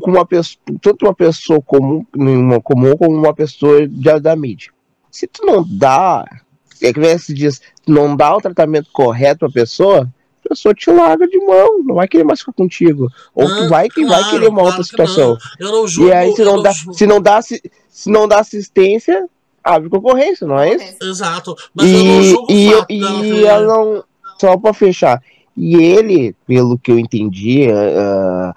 [0.00, 4.72] com uma pessoa, tanto uma pessoa comum, uma comum como uma pessoa da, da mídia.
[5.10, 6.24] Se tu não dá,
[6.80, 10.08] é que se diz, tu não dá o tratamento correto pra pessoa,
[10.50, 13.08] pessoa te larga de mão, não vai querer mais ficar contigo.
[13.34, 14.84] Ou Ah, tu vai que vai claro, querer uma outra claro não.
[14.84, 15.38] situação.
[15.58, 16.10] Eu não julgo.
[16.10, 16.94] E aí, se não, dá, julgo.
[16.94, 19.26] se, não dá, assi- se não dá assistência,
[19.64, 20.96] abre concorrência, não é isso?
[21.02, 21.56] Exato.
[21.74, 24.04] Mas eu não E, julgo e, fato dela e ter- ela não.
[24.40, 25.22] Só pra fechar.
[25.56, 28.54] E ele, pelo que eu entendi, ah,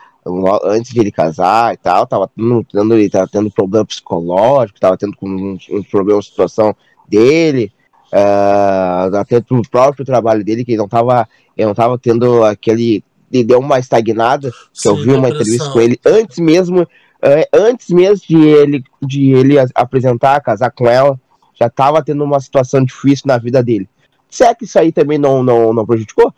[0.63, 4.97] antes de ele casar e tal, tava tendo, tendo- ele tava tendo problema psicológico, tava
[4.97, 6.73] tendo com uns, uns problemas de situação
[7.07, 7.71] dele,
[8.13, 13.03] ah, até pro próprio trabalho dele, que ele não tava, ele não tava tendo aquele.
[13.31, 16.87] Ele deu uma estagnada, que eu Sim, vi uma entrevista com ele antes mesmo,
[17.19, 21.19] eh, antes mesmo de ele, de ele apresentar, casar com ela,
[21.59, 23.89] já estava tendo uma situação difícil na vida dele.
[24.29, 26.31] Será que isso aí também não, não, não prejudicou?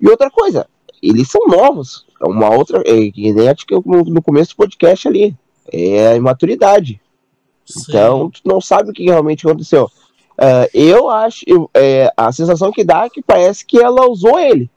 [0.00, 0.68] E outra coisa,
[1.02, 2.06] eles são novos.
[2.22, 5.36] É uma outra, é, que nem acho que eu, no no começo do podcast ali,
[5.72, 7.00] é a imaturidade.
[7.64, 7.82] Sim.
[7.88, 9.90] Então, tu não sabe o que realmente aconteceu.
[10.38, 14.38] Ah, eu acho, eu- é, a sensação que dá é que parece que ela usou
[14.38, 14.70] ele.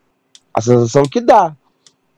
[0.53, 1.55] A sensação que dá.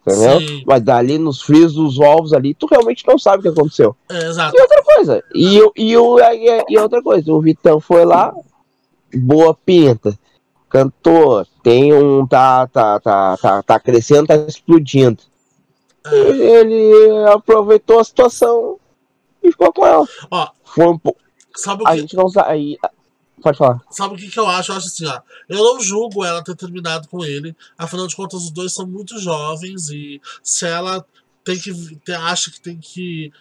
[0.05, 0.39] Entendeu?
[0.39, 0.63] Sim.
[0.65, 3.95] Mas dali nos frios dos ovos ali, tu realmente não sabe o que aconteceu.
[4.09, 4.55] É, exato.
[4.57, 6.17] E outra coisa, e, eu- e, eu-
[6.69, 8.33] e, outra coisa, o Vitão foi lá,
[9.13, 10.17] boa pinta,
[10.69, 12.25] cantor, tem um.
[12.25, 15.21] tá, tá, tá, tá, tá crescendo, tá explodindo.
[16.05, 16.15] É.
[16.17, 18.77] Ele aproveitou a situação
[19.43, 20.07] e ficou com ela.
[20.31, 21.19] Ó, Foi um pouco.
[21.55, 22.79] sabe o A que, gente não sabe.
[23.41, 23.81] Pode falar.
[23.89, 24.71] sabe o que, que eu acho?
[24.71, 25.19] Eu acho assim, ó.
[25.49, 27.55] Eu não julgo ela ter terminado com ele.
[27.77, 31.05] Afinal de contas, os dois são muito jovens e se ela
[31.43, 33.31] tem que te- acha que tem que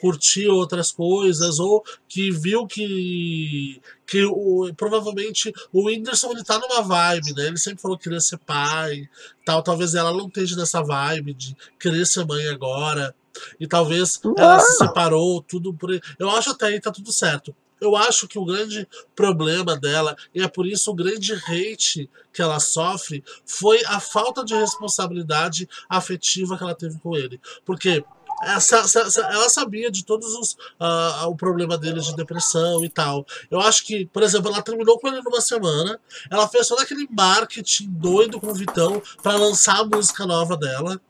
[0.00, 6.82] curtir outras coisas ou que viu que que o, provavelmente o Whindersson ele tá numa
[6.82, 7.46] vibe, né?
[7.46, 9.08] Ele sempre falou que queria ser pai,
[9.46, 13.14] tal, talvez ela não esteja nessa vibe de querer ser mãe agora.
[13.58, 15.90] E talvez ela se separou, tudo por.
[16.18, 17.54] Eu acho até aí tá tudo certo.
[17.84, 22.42] Eu acho que o grande problema dela, e é por isso o grande hate que
[22.42, 27.40] ela sofre, foi a falta de responsabilidade afetiva que ela teve com ele.
[27.64, 28.04] Porque
[28.42, 33.24] essa, essa- ela sabia de todos os ah, o problema dele de depressão e tal.
[33.50, 37.06] Eu acho que, por exemplo, ela terminou com ele numa semana, ela fez todo aquele
[37.10, 41.00] marketing doido com o Vitão pra lançar a música nova dela.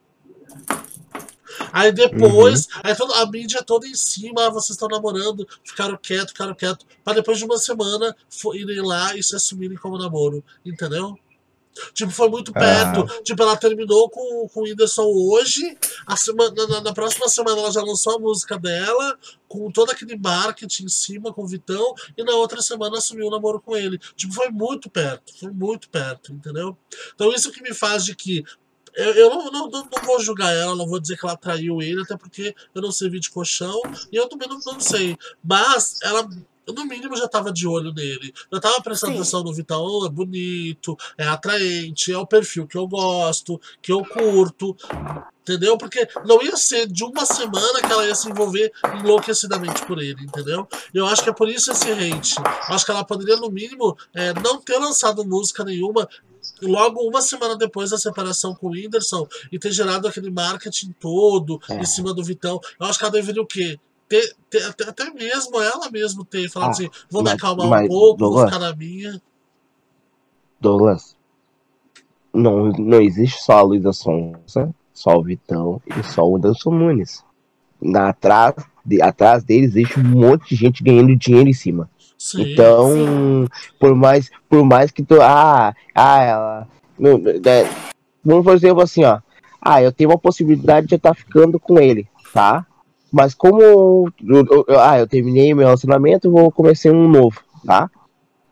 [1.73, 6.33] Aí depois, aí toda, a mídia toda em cima, ah, vocês estão namorando, ficaram quietos,
[6.33, 8.15] ficaram quietos, pra depois de uma semana
[8.55, 11.17] irem lá e se assumirem como namoro, entendeu?
[11.93, 12.61] Tipo, foi muito Ah.
[12.61, 13.23] perto.
[13.25, 15.77] Tipo, ela terminou com, com o Whindersson hoje,
[16.07, 20.17] a semana, na, na próxima semana ela já lançou a música dela, com todo aquele
[20.17, 23.99] marketing em cima com o Vitão, e na outra semana assumiu o namoro com ele.
[24.15, 26.77] Tipo, foi muito perto, foi muito perto, entendeu?
[27.13, 28.45] Então isso que me faz de que
[28.97, 32.03] eu, eu não, não, não, vou julgar ela, não vou dizer que ela traiu ele,
[32.03, 33.81] até porque eu não servi de colchão
[34.13, 35.17] e eu também não, não sei.
[35.43, 36.29] Mas ela,
[36.69, 38.33] no mínimo, já tava de olho nele.
[38.53, 39.19] Já tava prestando Sim.
[39.19, 43.93] atenção no Vitão, "Oh, é bonito, é atraente, é o perfil que eu gosto, que
[43.93, 44.77] eu curto.
[45.43, 45.77] Entendeu?
[45.77, 50.23] Porque não ia ser de uma semana que ela ia se envolver enlouquecidamente por ele,
[50.23, 50.67] entendeu?
[50.95, 52.37] Eu acho que é por isso esse hate.
[52.69, 56.09] Acho que ela poderia, no mínimo, é, não ter lançado música nenhuma
[56.67, 61.61] logo uma semana depois da separação com o Whindersson e ter gerado aquele marketing todo
[61.71, 61.81] É.
[61.81, 62.61] em cima do Vitão.
[62.81, 63.79] Eu acho que ela deveria o quê?
[64.09, 67.67] Ter, ter- até, até mesmo ela mesmo ter falado Ah, assim, vou me mas- acalmar
[67.67, 69.21] um mas, pouco, vou Douglas, ficar na minha.
[70.61, 71.17] Douglas,
[72.33, 77.25] não, não existe só a Luísa Sonza, só o Vitão e só o Anderson Nunes.
[77.81, 78.55] Na, atrás,
[78.85, 81.91] de, atrás deles existe um monte de gente ganhando dinheiro em cima.
[82.25, 82.53] Sim.
[82.53, 83.47] Então,
[83.79, 85.21] por mais, por mais que tu.
[85.21, 86.69] Ah, ah, ela.
[86.99, 87.69] não, é,
[88.25, 89.19] vamos por exemplo assim, ó.
[89.61, 92.65] Ah, eu tenho uma possibilidade de eu estar ficando com ele, tá?
[93.13, 93.61] Mas como.
[93.61, 97.91] eu- eu- eu- ah, eu terminei meu relacionamento, vou começar um novo, tá?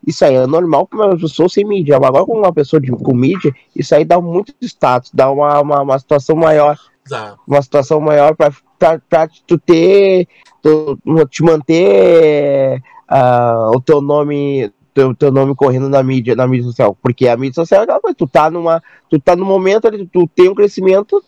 [0.05, 1.95] Isso aí é normal para uma pessoa sem mídia.
[1.95, 5.81] Agora, com uma pessoa de, com mídia, isso aí dá muito status, dá uma, uma,
[5.81, 6.77] uma situação maior
[7.09, 7.37] Dá.
[7.47, 8.51] uma situação maior pra
[9.47, 10.27] tu ter,
[10.61, 10.99] tu,
[11.29, 12.83] te manter
[13.13, 17.37] ah, o teu nome, teu, teu nome correndo na mídia, na mídia social, porque a
[17.37, 21.23] mídia social é tu tá numa, tu tá no momento ali, tu tem um crescimento,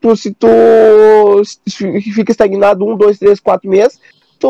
[0.00, 0.48] tu, se tu
[2.14, 4.00] fica estagnado um, dois, três, quatro meses,
[4.38, 4.48] tu,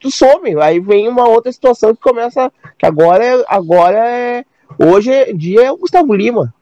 [0.00, 4.44] tu some, aí vem uma outra situação que começa, que agora é, agora é,
[4.78, 6.52] hoje em dia é o Gustavo Lima,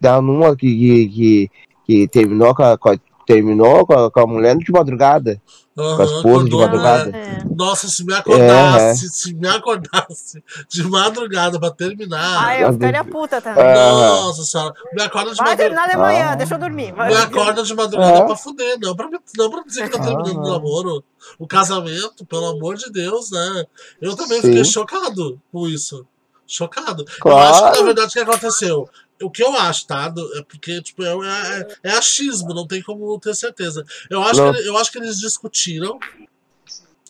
[0.00, 1.50] dá numa que, que, que
[1.84, 5.40] que terminou com a, com a- terminou com a, com a mulher de madrugada,
[5.74, 7.16] com a Aham, esposa de acordou, madrugada.
[7.16, 7.42] É.
[7.56, 12.44] Nossa, se me acordasse, É, se me acordasse de madrugada pra terminar.
[12.46, 13.64] Ah, eu ficaria puta também.
[13.64, 13.74] É.
[13.74, 15.56] Nossa senhora, me acorda de Vai madrugada.
[15.56, 16.34] terminar de manhã, Ah.
[16.34, 16.92] deixa eu dormir.
[16.92, 17.08] Vai.
[17.08, 18.24] Me acorda de madrugada É.
[18.26, 19.08] pra fuder, não pra,
[19.38, 20.52] não pra dizer que tá terminando o Ah.
[20.52, 21.04] namoro.
[21.38, 23.64] O casamento, pelo amor de Deus, né?
[24.00, 24.48] Eu também Sim.
[24.48, 26.04] fiquei chocado com isso.
[26.46, 27.02] Chocado.
[27.08, 27.54] Eu Claro.
[27.54, 28.88] acho que, na verdade, o que aconteceu?
[29.22, 30.12] O que eu acho, tá?
[30.36, 33.84] É porque, tipo, é, é, é achismo, não tem como ter certeza.
[34.10, 34.52] Eu acho, Não.
[34.52, 35.98] que, eu acho que eles discutiram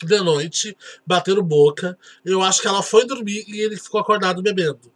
[0.02, 1.96] de noite, bateram boca.
[2.24, 4.92] Eu acho que ela foi dormir e ele ficou acordado bebendo.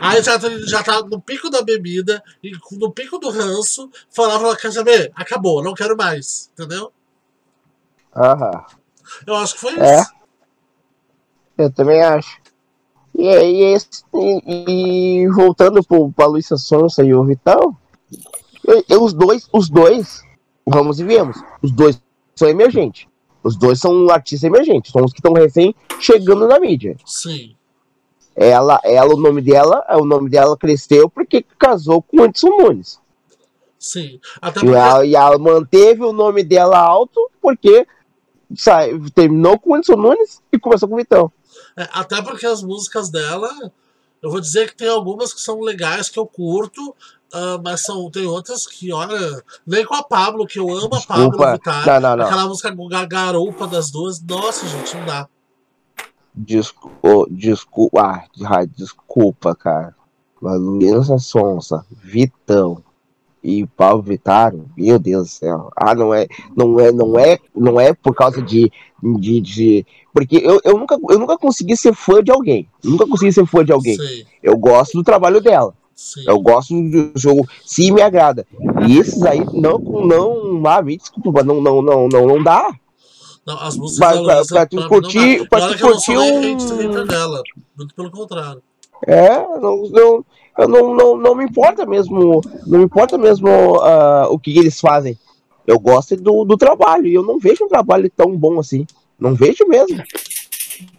[0.00, 4.54] Aí já, tá- já tá no pico da bebida e no pico do ranço, falava,
[4.56, 5.10] quer saber?
[5.14, 6.50] Acabou, não quero mais.
[6.52, 6.92] Entendeu?
[8.14, 8.64] Aham.
[9.26, 10.00] Eu acho que foi É.
[10.00, 10.10] isso.
[11.56, 12.41] Eu também acho.
[13.14, 13.26] E,
[13.74, 17.76] esse- e, e voltando pro, pra Luísa Sonsa e o Vitão,
[18.66, 20.22] eu- eu- os dois, os dois,
[20.66, 22.00] vamos e viemos, os dois
[22.34, 23.06] são emergentes.
[23.44, 26.96] Os dois são artistas emergentes, são os que estão recém chegando na mídia.
[27.04, 27.54] Sim.
[28.34, 32.98] Ela, ela, o nome dela, o nome dela cresceu porque casou com o Edson Nunes.
[33.78, 34.18] Sim.
[34.40, 34.76] Até E porque.
[34.78, 37.86] ela, e ela manteve o nome dela alto porque
[38.56, 41.30] sai, terminou com o Edson Nunes e começou com o Vitão.
[41.76, 43.50] É, até porque as músicas dela.
[44.22, 46.94] Eu vou dizer que tem algumas que são legais que eu curto.
[47.32, 51.00] ah, mas são, tem outras que, olha, nem com a Pablo, que eu amo a
[51.00, 51.52] Pablo Desculpa.
[51.54, 51.86] Vittar.
[51.86, 52.24] Não, não, não.
[52.26, 54.22] Aquela música ga- garupa das duas.
[54.22, 55.28] Nossa, gente, não dá.
[56.34, 59.94] Descu oh, desculpa, ah, ah, desculpa, cara.
[60.40, 62.82] Mas Luísa Sonsa, Vitão
[63.42, 65.70] e Paulo Vittar, meu Deus do céu.
[65.76, 68.70] Ah, não é, não é, não é, não é por causa de,
[69.02, 72.68] de, de- porque eu, eu nunca, eu nunca consegui ser fã de alguém.
[72.84, 73.96] Nunca consegui ser fã de alguém.
[73.96, 75.74] Sim, Eu gosto do trabalho dela.
[75.94, 76.24] sim.
[76.26, 78.46] Eu gosto do jogo, se me agrada.
[78.86, 82.72] E esses aí não, não, ah, me desculpa, não, não, não, não, não dá.
[83.46, 87.42] Não, as músicas Pra- pra- pra tu curtir- pra tu sou curtir um- dela.
[87.76, 88.62] Muito pelo contrário.
[89.06, 90.24] É, não, não,
[90.58, 93.48] eu não, não, não me importa mesmo, não me importa mesmo
[93.80, 95.18] ah, o que eles fazem.
[95.66, 98.86] Eu gosto do, do trabalho e eu não vejo um trabalho tão bom assim.
[99.22, 100.02] Não vejo mesmo.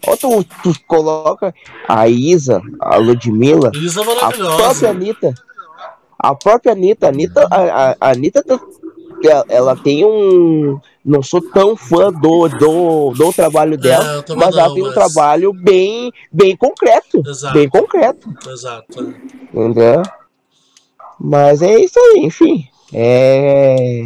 [0.08, 1.54] Ou tu, tu coloca
[1.88, 4.90] a Isa, a Ludmilla, Isa a própria maravilhosa.
[4.90, 5.34] Anitta.
[6.18, 7.58] A própria Anitta, a Anitta, a,
[7.92, 8.44] a- a Anitta
[9.26, 10.80] ela, ela tem um.
[11.06, 14.74] Não sou tão fã do, do, do trabalho dela, É, eu também mas ela não,
[14.76, 17.22] tem um mas- trabalho bem, bem concreto.
[17.28, 17.54] Exato.
[17.54, 18.34] Bem concreto.
[18.50, 19.00] Exato.
[19.02, 19.58] é.
[19.60, 20.02] Entendeu?
[21.20, 22.68] Mas é isso aí, enfim.
[22.94, 24.06] É,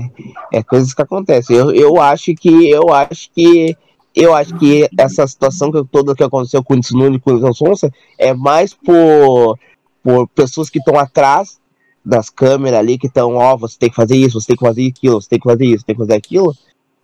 [0.53, 1.55] é coisas que acontecem.
[1.55, 3.75] Eu, eu acho que eu acho que
[4.17, 7.53] eu acho que essa situação que toda que aconteceu com o Nunes e com o
[7.53, 9.59] Sonsa é mais por,
[10.01, 11.59] por pessoas que estão atrás
[12.03, 14.87] das câmeras ali, que estão, ó, você tem que fazer isso, você tem que fazer
[14.87, 16.55] aquilo, você tem que fazer isso, tem que fazer aquilo,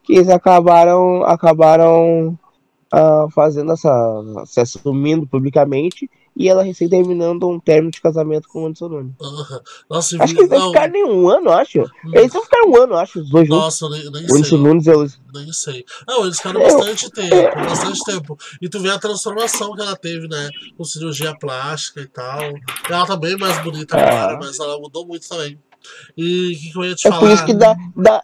[0.01, 2.37] que eles acabaram acabaram
[2.91, 8.63] ah, fazendo essa se assumindo publicamente e ela recém terminando um término de casamento com
[8.63, 9.13] o Anderson Nunes.
[9.89, 11.79] Nossa, Acho que eles não ficaram nem um ano, acho.
[12.13, 13.63] Eles não ficaram um ano, acho, os dois juntos.
[13.63, 14.57] Nossa, eu nem, nem O Anderson sei.
[14.57, 15.19] Nunes, eles...
[15.33, 15.85] Nem sei.
[16.07, 18.37] Não, eles ficaram bastante tempo, bastante tempo.
[18.61, 20.49] E tu vê a transformação que ela teve, né?
[20.77, 22.39] Com cirurgia plástica e tal.
[22.89, 24.09] Ela tá bem mais bonita É.
[24.09, 25.59] agora, mas ela mudou muito também.
[26.17, 27.21] E o que, que eu ia te É falar?
[27.21, 27.75] por isso que dá.
[27.95, 28.23] dá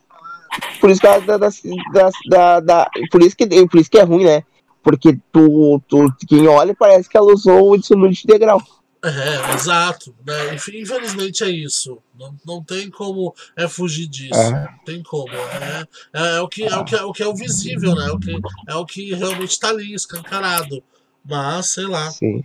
[0.81, 4.43] por isso que dá, dá- dá- por isso que por isso que é ruim, né?
[4.83, 8.61] Porque tu, tu quem olha parece que ela usou o dissonante integral.
[9.03, 10.13] É, exato.
[10.25, 10.55] Né?
[10.55, 11.99] Infelizmente é isso.
[12.17, 14.33] Não, não tem como é fugir disso.
[14.39, 14.51] É.
[14.51, 15.33] Não tem como.
[15.33, 18.07] É, é, é o que, é, o que, é o que é o visível, né?
[18.07, 20.83] É o que, é o que realmente está ali, escancarado.
[21.23, 22.09] Mas, sei lá.
[22.11, 22.43] Sim.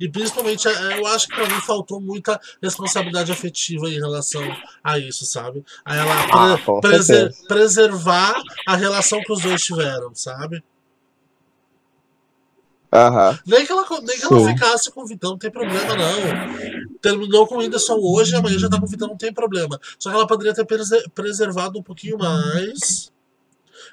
[0.00, 4.42] E principalmente, é, eu acho que pra mim faltou muita responsabilidade afetiva em relação
[4.82, 5.64] a isso, sabe?
[5.84, 8.34] A ela Ah, pre- com preser- preservar
[8.66, 10.62] a relação que os dois tiveram, sabe?
[13.46, 16.98] Nem que ela, nem que ela ficasse com o Vitão, não tem problema, não.
[17.00, 19.78] Terminou com o Whindersson hoje, amanhã já tá com o Vitão, não tem problema.
[19.98, 23.12] Só que ela poderia ter prese- preservado um pouquinho mais.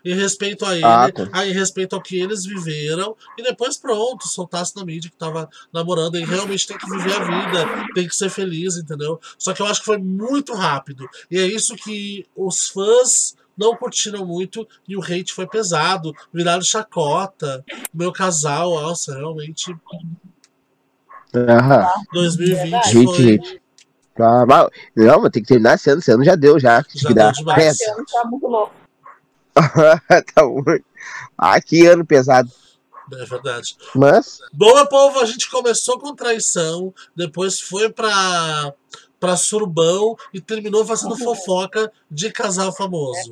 [0.06, 3.78] Em respeito a ele, Ah, com- aí em respeito ao que eles viveram, e depois
[3.78, 8.08] pronto, soltasse na mídia que tava namorando, e realmente tem que viver a vida, tem
[8.08, 9.20] que ser feliz, entendeu?
[9.38, 11.08] Só que eu acho que foi muito rápido.
[11.32, 16.62] E é isso que os fãs não curtiram muito, e o hate foi pesado, viraram
[16.62, 17.64] chacota.
[17.94, 19.76] Meu casal, nossa, realmente
[21.36, 21.88] Aham.
[22.14, 22.92] 2020 Verdade.
[22.92, 23.16] Gente, foi.
[23.24, 23.62] gente.
[24.20, 26.00] Ah, mas- não, mas tem que terminar esse ano.
[26.00, 26.84] Esse ano já deu, já.
[26.84, 27.32] Que deu dar.
[27.32, 27.56] demais.
[27.58, 27.72] Credo.
[27.72, 28.74] Esse ano tá muito louco.
[30.36, 30.86] tá muito.
[31.38, 32.52] Ah, que ano pesado.
[33.12, 33.76] É verdade.
[33.96, 38.74] Mas, Bom, meu povo, a gente começou com traição, depois foi pra,
[39.24, 43.32] pra surubão e terminou fazendo fofoca de casal famoso.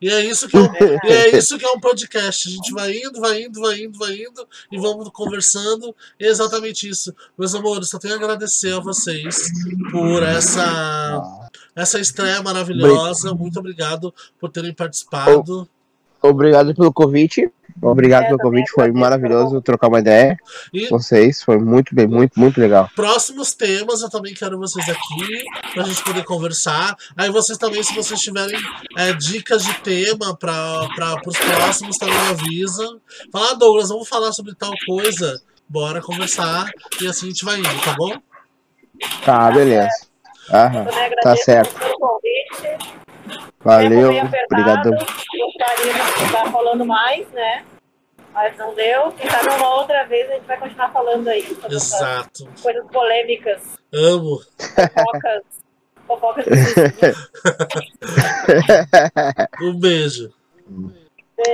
[0.00, 0.70] E é isso que é um,
[1.02, 2.46] e é isso que é um podcast.
[2.46, 5.92] A gente vai indo, vai indo, vai indo, vai indo e vamos conversando.
[6.20, 7.12] E é exatamente isso.
[7.36, 9.50] Meus amores, só tenho a agradecer a vocês
[9.90, 13.34] por essa, essa estreia maravilhosa.
[13.34, 15.68] Muito obrigado por terem participado.
[16.22, 17.50] Obrigado pelo convite.
[17.80, 18.70] Obrigado É, pelo convite.
[18.70, 20.36] Foi maravilhoso trocar uma ideia
[20.72, 21.42] E com vocês.
[21.42, 22.88] Foi muito bem, muito, muito legal.
[22.96, 25.44] próximos temas eu também quero vocês aqui
[25.74, 26.96] pra gente poder conversar.
[27.16, 28.58] Aí vocês também, se vocês tiverem
[28.96, 32.98] é, dicas de tema para os próximos, também avisam.
[33.30, 35.40] Fala, ah, Douglas, vamos falar sobre tal coisa.
[35.68, 38.16] Bora conversar e assim a gente vai indo, tá bom?
[39.24, 39.90] Tá, beleza.
[40.50, 40.86] Aham.
[41.22, 41.74] Tá certo.
[41.78, 42.96] pelo convite.
[43.62, 44.12] Valeu.
[44.50, 44.90] Obrigado.
[45.66, 47.64] Gostaria de estar falando mais, né?
[48.32, 49.12] Mas não deu.
[49.12, 52.48] Quem sabe uma outra vez a gente vai continuar falando aí sobre Exato.
[52.62, 53.62] coisas polêmicas,
[53.92, 54.40] Amo.
[54.58, 55.42] fofocas.
[56.06, 56.46] fofocas.
[59.62, 60.32] Um beijo.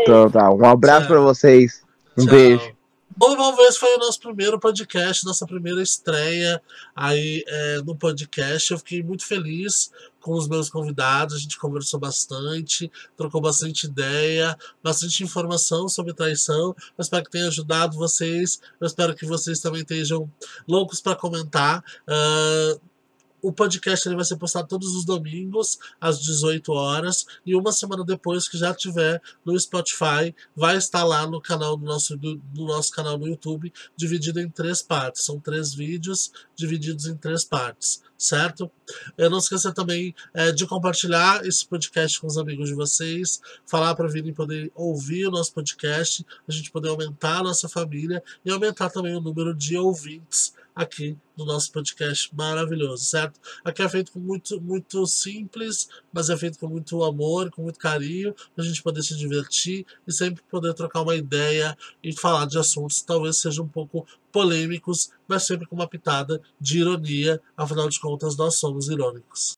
[0.02, 0.50] Então tá.
[0.50, 1.16] Um abraço Tchau.
[1.16, 1.82] pra vocês.
[2.18, 2.34] Um Tchau.
[2.34, 2.76] beijo.
[3.16, 6.62] Vamos ver se foi o nosso primeiro podcast, nossa primeira estreia
[6.94, 8.70] aí é, no podcast.
[8.70, 9.90] Eu fiquei muito feliz
[10.20, 16.74] com os meus convidados, a gente conversou bastante, trocou bastante ideia, bastante informação sobre traição.
[16.96, 18.60] Eu espero que tenha ajudado vocês.
[18.80, 20.30] Eu espero que vocês também estejam
[20.66, 21.84] loucos para comentar.
[22.06, 22.78] Ah,
[23.42, 28.04] o podcast ele vai ser postado todos os domingos, às 18 horas, e uma semana
[28.04, 32.64] depois que já tiver no Spotify, vai estar lá no canal do nosso, do, do
[32.64, 35.24] nosso canal no YouTube, dividido em três partes.
[35.24, 38.70] São três vídeos divididos em três partes, certo?
[39.18, 43.96] Eu não esqueça também é, de compartilhar esse podcast com os amigos de vocês, falar
[43.96, 48.52] para virem poder ouvir o nosso podcast, a gente poder aumentar a nossa família e
[48.52, 53.40] aumentar também o número de ouvintes aqui no nosso podcast maravilhoso, certo?
[53.64, 57.78] Aqui é feito com muito, muito simples, mas é feito com muito amor, com muito
[57.78, 62.46] carinho, para a gente poder se divertir e sempre poder trocar uma ideia e falar
[62.46, 67.40] de assuntos que talvez sejam um pouco polêmicos, mas sempre com uma pitada de ironia,
[67.56, 69.50] afinal de contas, nós somos irônicos.